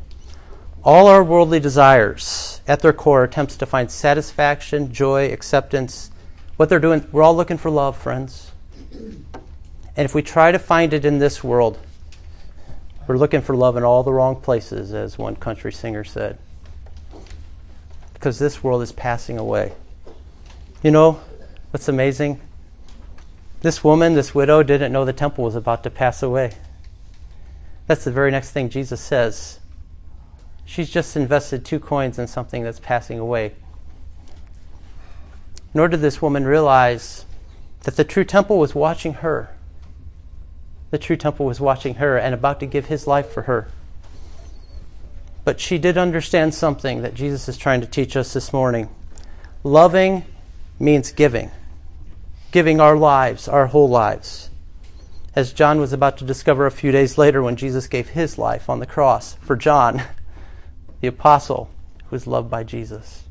All 0.84 1.06
our 1.06 1.22
worldly 1.22 1.60
desires, 1.60 2.60
at 2.66 2.80
their 2.80 2.92
core, 2.92 3.22
attempts 3.22 3.56
to 3.58 3.66
find 3.66 3.88
satisfaction, 3.88 4.92
joy, 4.92 5.32
acceptance. 5.32 6.10
What 6.56 6.68
they're 6.68 6.80
doing, 6.80 7.06
we're 7.12 7.22
all 7.22 7.36
looking 7.36 7.56
for 7.56 7.70
love, 7.70 7.96
friends. 7.96 8.50
And 8.92 10.04
if 10.04 10.12
we 10.12 10.22
try 10.22 10.50
to 10.50 10.58
find 10.58 10.92
it 10.92 11.04
in 11.04 11.20
this 11.20 11.44
world, 11.44 11.78
we're 13.06 13.16
looking 13.16 13.42
for 13.42 13.54
love 13.54 13.76
in 13.76 13.84
all 13.84 14.02
the 14.02 14.12
wrong 14.12 14.34
places, 14.34 14.92
as 14.92 15.16
one 15.16 15.36
country 15.36 15.72
singer 15.72 16.02
said. 16.02 16.36
Because 18.14 18.40
this 18.40 18.64
world 18.64 18.82
is 18.82 18.90
passing 18.90 19.38
away. 19.38 19.74
You 20.82 20.90
know 20.90 21.20
what's 21.70 21.86
amazing? 21.86 22.40
This 23.60 23.84
woman, 23.84 24.14
this 24.14 24.34
widow, 24.34 24.64
didn't 24.64 24.92
know 24.92 25.04
the 25.04 25.12
temple 25.12 25.44
was 25.44 25.54
about 25.54 25.84
to 25.84 25.90
pass 25.90 26.24
away. 26.24 26.54
That's 27.86 28.02
the 28.02 28.10
very 28.10 28.32
next 28.32 28.50
thing 28.50 28.68
Jesus 28.68 29.00
says. 29.00 29.60
She's 30.72 30.88
just 30.88 31.16
invested 31.16 31.64
two 31.64 31.78
coins 31.78 32.18
in 32.18 32.26
something 32.26 32.62
that's 32.62 32.80
passing 32.80 33.18
away. 33.18 33.52
Nor 35.74 35.88
did 35.88 36.00
this 36.00 36.22
woman 36.22 36.44
realize 36.44 37.26
that 37.82 37.96
the 37.96 38.04
true 38.04 38.24
temple 38.24 38.58
was 38.58 38.74
watching 38.74 39.14
her 39.14 39.50
the 40.92 40.98
true 40.98 41.16
temple 41.16 41.46
was 41.46 41.58
watching 41.58 41.94
her 41.94 42.18
and 42.18 42.34
about 42.34 42.60
to 42.60 42.66
give 42.66 42.86
his 42.86 43.06
life 43.06 43.32
for 43.32 43.42
her. 43.42 43.66
But 45.42 45.58
she 45.58 45.78
did 45.78 45.96
understand 45.96 46.54
something 46.54 47.00
that 47.00 47.14
Jesus 47.14 47.48
is 47.48 47.56
trying 47.56 47.80
to 47.80 47.86
teach 47.86 48.14
us 48.14 48.34
this 48.34 48.52
morning. 48.52 48.90
Loving 49.64 50.26
means 50.78 51.10
giving, 51.10 51.50
giving 52.52 52.78
our 52.78 52.94
lives, 52.94 53.48
our 53.48 53.68
whole 53.68 53.88
lives. 53.88 54.50
As 55.34 55.54
John 55.54 55.80
was 55.80 55.94
about 55.94 56.18
to 56.18 56.26
discover 56.26 56.66
a 56.66 56.70
few 56.70 56.92
days 56.92 57.16
later 57.16 57.42
when 57.42 57.56
Jesus 57.56 57.86
gave 57.88 58.10
his 58.10 58.36
life 58.36 58.68
on 58.68 58.78
the 58.78 58.86
cross 58.86 59.32
for 59.40 59.56
John, 59.56 60.02
the 61.02 61.08
apostle 61.08 61.68
who 62.06 62.16
is 62.16 62.26
loved 62.26 62.50
by 62.50 62.64
Jesus. 62.64 63.24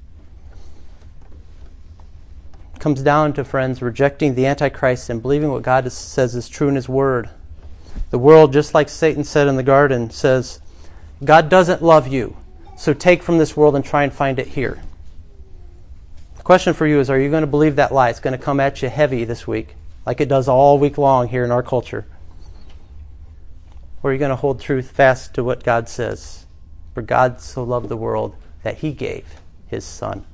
It 2.76 2.80
comes 2.80 3.02
down 3.02 3.34
to, 3.34 3.44
friends, 3.44 3.82
rejecting 3.82 4.36
the 4.36 4.46
Antichrist 4.46 5.10
and 5.10 5.24
believing 5.24 5.52
what 5.52 5.64
God 5.64 5.92
says 5.92 6.36
is 6.36 6.48
true 6.48 6.68
in 6.68 6.76
his 6.76 6.88
word 6.88 7.32
the 8.10 8.20
world, 8.20 8.54
just 8.54 8.74
like 8.74 8.90
Satan 8.90 9.24
said 9.24 9.48
in 9.48 9.56
the 9.56 9.64
garden, 9.64 10.10
says, 10.10 10.60
God 11.24 11.50
doesn't 11.50 11.82
love 11.82 12.08
you, 12.08 12.36
so 12.78 12.94
take 12.94 13.24
from 13.24 13.38
this 13.38 13.56
world 13.56 13.76
and 13.76 13.86
try 13.86 14.04
and 14.04 14.14
find 14.14 14.40
it 14.40 14.48
here. 14.48 14.82
The 16.38 16.44
question 16.44 16.74
for 16.74 16.88
you 16.88 17.00
is 17.00 17.10
Are 17.10 17.20
you 17.20 17.30
going 17.30 17.42
to 17.42 17.48
believe 17.48 17.76
that 17.78 17.94
lie? 17.94 18.10
It's 18.10 18.20
going 18.20 18.38
to 18.38 18.44
come 18.44 18.60
at 18.60 18.82
you 18.82 18.90
heavy 18.90 19.24
this 19.24 19.48
week, 19.48 19.76
like 20.06 20.20
it 20.20 20.30
does 20.30 20.48
all 20.48 20.78
week 20.80 20.98
long 20.98 21.28
here 21.28 21.44
in 21.44 21.52
our 21.52 21.64
culture. 21.64 22.06
Or 24.04 24.10
are 24.10 24.14
you 24.14 24.20
going 24.20 24.30
to 24.30 24.36
hold 24.36 24.60
truth 24.60 24.92
fast 24.92 25.34
to 25.36 25.44
what 25.44 25.64
God 25.64 25.88
says? 25.88 26.41
For 26.94 27.02
God 27.02 27.40
so 27.40 27.64
loved 27.64 27.90
the 27.90 27.98
world 27.98 28.36
that 28.64 28.78
he 28.80 28.92
gave 28.92 29.26
his 29.68 29.86
Son. 29.86 30.26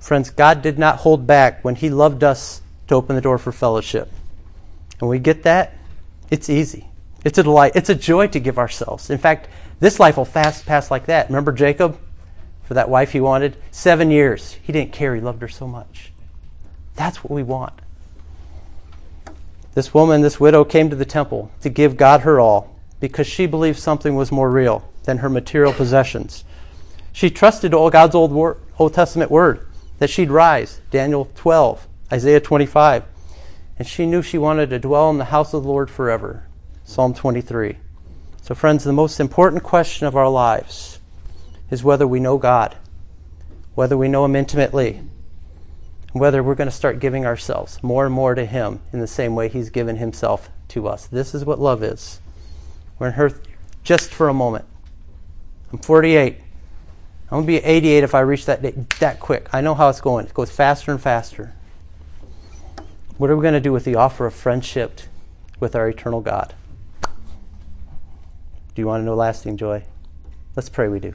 Friends, 0.00 0.30
God 0.30 0.62
did 0.62 0.78
not 0.78 0.98
hold 0.98 1.26
back 1.26 1.64
when 1.64 1.76
he 1.76 1.90
loved 1.90 2.24
us 2.24 2.62
to 2.88 2.94
open 2.94 3.16
the 3.16 3.22
door 3.22 3.38
for 3.38 3.52
fellowship. 3.52 4.10
And 5.00 5.08
we 5.08 5.18
get 5.18 5.42
that, 5.44 5.74
it's 6.30 6.50
easy. 6.50 6.86
It's 7.24 7.38
a 7.38 7.42
delight. 7.42 7.72
It's 7.74 7.90
a 7.90 7.94
joy 7.94 8.28
to 8.28 8.40
give 8.40 8.58
ourselves. 8.58 9.10
In 9.10 9.18
fact, 9.18 9.48
this 9.78 10.00
life 10.00 10.16
will 10.16 10.24
fast 10.24 10.64
pass 10.64 10.90
like 10.90 11.06
that. 11.06 11.28
Remember 11.28 11.52
Jacob? 11.52 11.98
For 12.64 12.74
that 12.74 12.88
wife 12.88 13.12
he 13.12 13.20
wanted? 13.20 13.56
Seven 13.70 14.10
years. 14.10 14.52
He 14.62 14.72
didn't 14.72 14.92
care. 14.92 15.14
He 15.14 15.20
loved 15.20 15.42
her 15.42 15.48
so 15.48 15.66
much. 15.66 16.12
That's 16.94 17.22
what 17.22 17.30
we 17.30 17.42
want. 17.42 17.74
This 19.74 19.92
woman, 19.92 20.22
this 20.22 20.40
widow, 20.40 20.64
came 20.64 20.90
to 20.90 20.96
the 20.96 21.04
temple 21.04 21.50
to 21.60 21.68
give 21.68 21.96
God 21.96 22.22
her 22.22 22.40
all 22.40 22.74
because 23.00 23.26
she 23.26 23.46
believed 23.46 23.78
something 23.78 24.14
was 24.14 24.32
more 24.32 24.50
real 24.50 24.89
than 25.04 25.18
her 25.18 25.28
material 25.28 25.72
possessions. 25.72 26.44
She 27.12 27.30
trusted 27.30 27.74
all 27.74 27.90
God's 27.90 28.14
Old, 28.14 28.58
Old 28.78 28.94
Testament 28.94 29.30
word 29.30 29.66
that 29.98 30.10
she'd 30.10 30.30
rise, 30.30 30.80
Daniel 30.90 31.30
12, 31.34 31.86
Isaiah 32.12 32.40
25. 32.40 33.04
And 33.78 33.86
she 33.86 34.06
knew 34.06 34.22
she 34.22 34.38
wanted 34.38 34.70
to 34.70 34.78
dwell 34.78 35.10
in 35.10 35.18
the 35.18 35.26
house 35.26 35.54
of 35.54 35.62
the 35.62 35.68
Lord 35.68 35.90
forever, 35.90 36.44
Psalm 36.84 37.14
23. 37.14 37.76
So, 38.42 38.54
friends, 38.54 38.84
the 38.84 38.92
most 38.92 39.20
important 39.20 39.62
question 39.62 40.06
of 40.06 40.16
our 40.16 40.28
lives 40.28 40.98
is 41.70 41.84
whether 41.84 42.06
we 42.06 42.20
know 42.20 42.38
God, 42.38 42.76
whether 43.74 43.96
we 43.96 44.08
know 44.08 44.24
Him 44.24 44.36
intimately, 44.36 45.00
whether 46.12 46.42
we're 46.42 46.54
going 46.54 46.68
to 46.68 46.74
start 46.74 46.98
giving 46.98 47.24
ourselves 47.24 47.82
more 47.82 48.04
and 48.06 48.14
more 48.14 48.34
to 48.34 48.44
Him 48.44 48.80
in 48.92 49.00
the 49.00 49.06
same 49.06 49.34
way 49.34 49.48
He's 49.48 49.70
given 49.70 49.96
Himself 49.96 50.50
to 50.68 50.88
us. 50.88 51.06
This 51.06 51.34
is 51.34 51.44
what 51.44 51.60
love 51.60 51.82
is. 51.82 52.20
We're 52.98 53.08
in 53.08 53.14
here 53.14 53.40
just 53.84 54.12
for 54.12 54.28
a 54.28 54.34
moment. 54.34 54.64
I'm 55.72 55.78
48. 55.78 56.36
I'm 56.36 57.28
going 57.30 57.42
to 57.44 57.46
be 57.46 57.56
88 57.58 58.04
if 58.04 58.14
I 58.14 58.20
reach 58.20 58.46
that 58.46 58.60
date 58.60 58.90
that 58.98 59.20
quick. 59.20 59.48
I 59.52 59.60
know 59.60 59.74
how 59.74 59.88
it's 59.88 60.00
going. 60.00 60.26
It 60.26 60.34
goes 60.34 60.50
faster 60.50 60.90
and 60.90 61.00
faster. 61.00 61.54
What 63.18 63.30
are 63.30 63.36
we 63.36 63.42
going 63.42 63.54
to 63.54 63.60
do 63.60 63.72
with 63.72 63.84
the 63.84 63.94
offer 63.94 64.26
of 64.26 64.34
friendship 64.34 65.00
with 65.60 65.76
our 65.76 65.88
eternal 65.88 66.20
God? 66.20 66.54
Do 67.02 68.82
you 68.82 68.86
want 68.86 69.02
to 69.02 69.04
know 69.04 69.14
lasting 69.14 69.56
joy? 69.58 69.84
Let's 70.56 70.68
pray 70.68 70.88
we 70.88 70.98
do. 70.98 71.14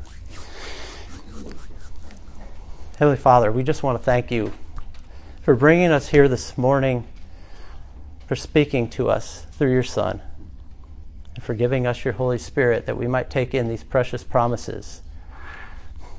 Heavenly 2.98 3.18
Father, 3.18 3.52
we 3.52 3.64
just 3.64 3.84
want 3.84 4.00
to 4.00 4.04
thank 4.04 4.32
you 4.32 4.54
for 5.42 5.54
bringing 5.54 5.92
us 5.92 6.08
here 6.08 6.30
this 6.30 6.58
morning, 6.58 7.06
for 8.26 8.38
speaking 8.38 8.90
to 8.92 9.10
us 9.10 9.46
through 9.52 9.74
your 9.74 9.84
Son, 9.84 10.22
and 11.36 11.44
for 11.44 11.54
giving 11.54 11.86
us 11.86 12.04
your 12.04 12.14
Holy 12.14 12.38
Spirit 12.38 12.86
that 12.86 12.98
we 12.98 13.08
might 13.08 13.30
take 13.30 13.54
in 13.54 13.68
these 13.68 13.84
precious 13.84 14.24
promises, 14.24 15.02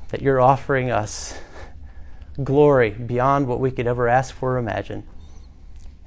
that 0.09 0.21
you're 0.21 0.39
offering 0.39 0.89
us 0.91 1.37
glory 2.43 2.91
beyond 2.91 3.47
what 3.47 3.59
we 3.59 3.71
could 3.71 3.87
ever 3.87 4.07
ask 4.07 4.33
for 4.33 4.53
or 4.53 4.57
imagine. 4.57 5.03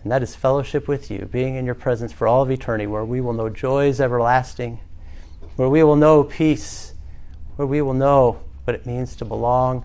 And 0.02 0.10
that 0.10 0.22
is 0.22 0.34
fellowship 0.34 0.88
with 0.88 1.10
you, 1.10 1.28
being 1.30 1.56
in 1.56 1.66
your 1.66 1.74
presence 1.74 2.12
for 2.12 2.26
all 2.26 2.42
of 2.42 2.50
eternity, 2.50 2.86
where 2.86 3.04
we 3.04 3.20
will 3.20 3.34
know 3.34 3.50
joys 3.50 4.00
everlasting, 4.00 4.80
where 5.56 5.68
we 5.68 5.82
will 5.82 5.96
know 5.96 6.24
peace, 6.24 6.94
where 7.56 7.66
we 7.66 7.82
will 7.82 7.94
know 7.94 8.40
what 8.64 8.74
it 8.74 8.86
means 8.86 9.16
to 9.16 9.24
belong, 9.24 9.84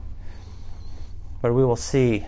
where 1.41 1.51
we 1.51 1.65
will 1.65 1.75
see 1.75 2.25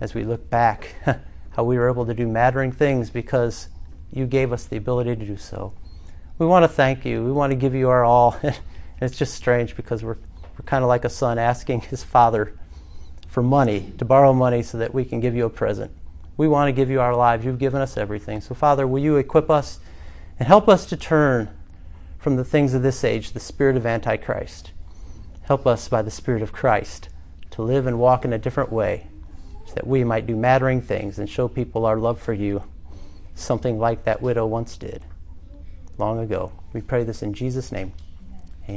as 0.00 0.12
we 0.12 0.24
look 0.24 0.50
back 0.50 0.94
how 1.50 1.64
we 1.64 1.78
were 1.78 1.88
able 1.88 2.04
to 2.04 2.14
do 2.14 2.26
mattering 2.26 2.72
things 2.72 3.08
because 3.08 3.68
you 4.10 4.26
gave 4.26 4.52
us 4.52 4.66
the 4.66 4.76
ability 4.76 5.16
to 5.16 5.24
do 5.24 5.36
so. 5.36 5.72
We 6.36 6.46
want 6.46 6.64
to 6.64 6.68
thank 6.68 7.04
you. 7.04 7.22
We 7.22 7.30
want 7.30 7.52
to 7.52 7.56
give 7.56 7.76
you 7.76 7.90
our 7.90 8.04
all. 8.04 8.36
it's 9.00 9.16
just 9.16 9.34
strange 9.34 9.76
because 9.76 10.02
we're, 10.02 10.16
we're 10.16 10.64
kind 10.66 10.82
of 10.82 10.88
like 10.88 11.04
a 11.04 11.08
son 11.08 11.38
asking 11.38 11.82
his 11.82 12.02
father 12.02 12.58
for 13.28 13.40
money, 13.40 13.92
to 13.98 14.04
borrow 14.04 14.32
money 14.32 14.62
so 14.64 14.78
that 14.78 14.92
we 14.92 15.04
can 15.04 15.20
give 15.20 15.36
you 15.36 15.44
a 15.44 15.50
present. 15.50 15.92
We 16.36 16.48
want 16.48 16.66
to 16.66 16.72
give 16.72 16.90
you 16.90 17.00
our 17.00 17.14
lives. 17.14 17.44
You've 17.44 17.60
given 17.60 17.80
us 17.80 17.96
everything. 17.96 18.40
So, 18.40 18.52
Father, 18.52 18.84
will 18.84 19.00
you 19.00 19.16
equip 19.16 19.48
us 19.48 19.78
and 20.40 20.48
help 20.48 20.68
us 20.68 20.86
to 20.86 20.96
turn 20.96 21.50
from 22.18 22.34
the 22.34 22.44
things 22.44 22.74
of 22.74 22.82
this 22.82 23.04
age, 23.04 23.30
the 23.30 23.38
spirit 23.38 23.76
of 23.76 23.86
Antichrist? 23.86 24.72
Help 25.42 25.68
us 25.68 25.88
by 25.88 26.02
the 26.02 26.10
Spirit 26.10 26.42
of 26.42 26.52
Christ 26.52 27.10
to 27.52 27.62
live 27.62 27.86
and 27.86 28.00
walk 28.00 28.24
in 28.24 28.32
a 28.32 28.38
different 28.38 28.72
way 28.72 29.06
so 29.66 29.74
that 29.74 29.86
we 29.86 30.02
might 30.02 30.26
do 30.26 30.34
mattering 30.34 30.82
things 30.82 31.20
and 31.20 31.30
show 31.30 31.46
people 31.46 31.86
our 31.86 31.96
love 31.96 32.20
for 32.20 32.32
you, 32.32 32.64
something 33.36 33.78
like 33.78 34.02
that 34.02 34.20
widow 34.20 34.46
once 34.46 34.76
did 34.76 35.04
long 35.98 36.18
ago. 36.18 36.52
We 36.72 36.80
pray 36.80 37.04
this 37.04 37.22
in 37.22 37.34
Jesus' 37.34 37.72
name. 37.72 37.92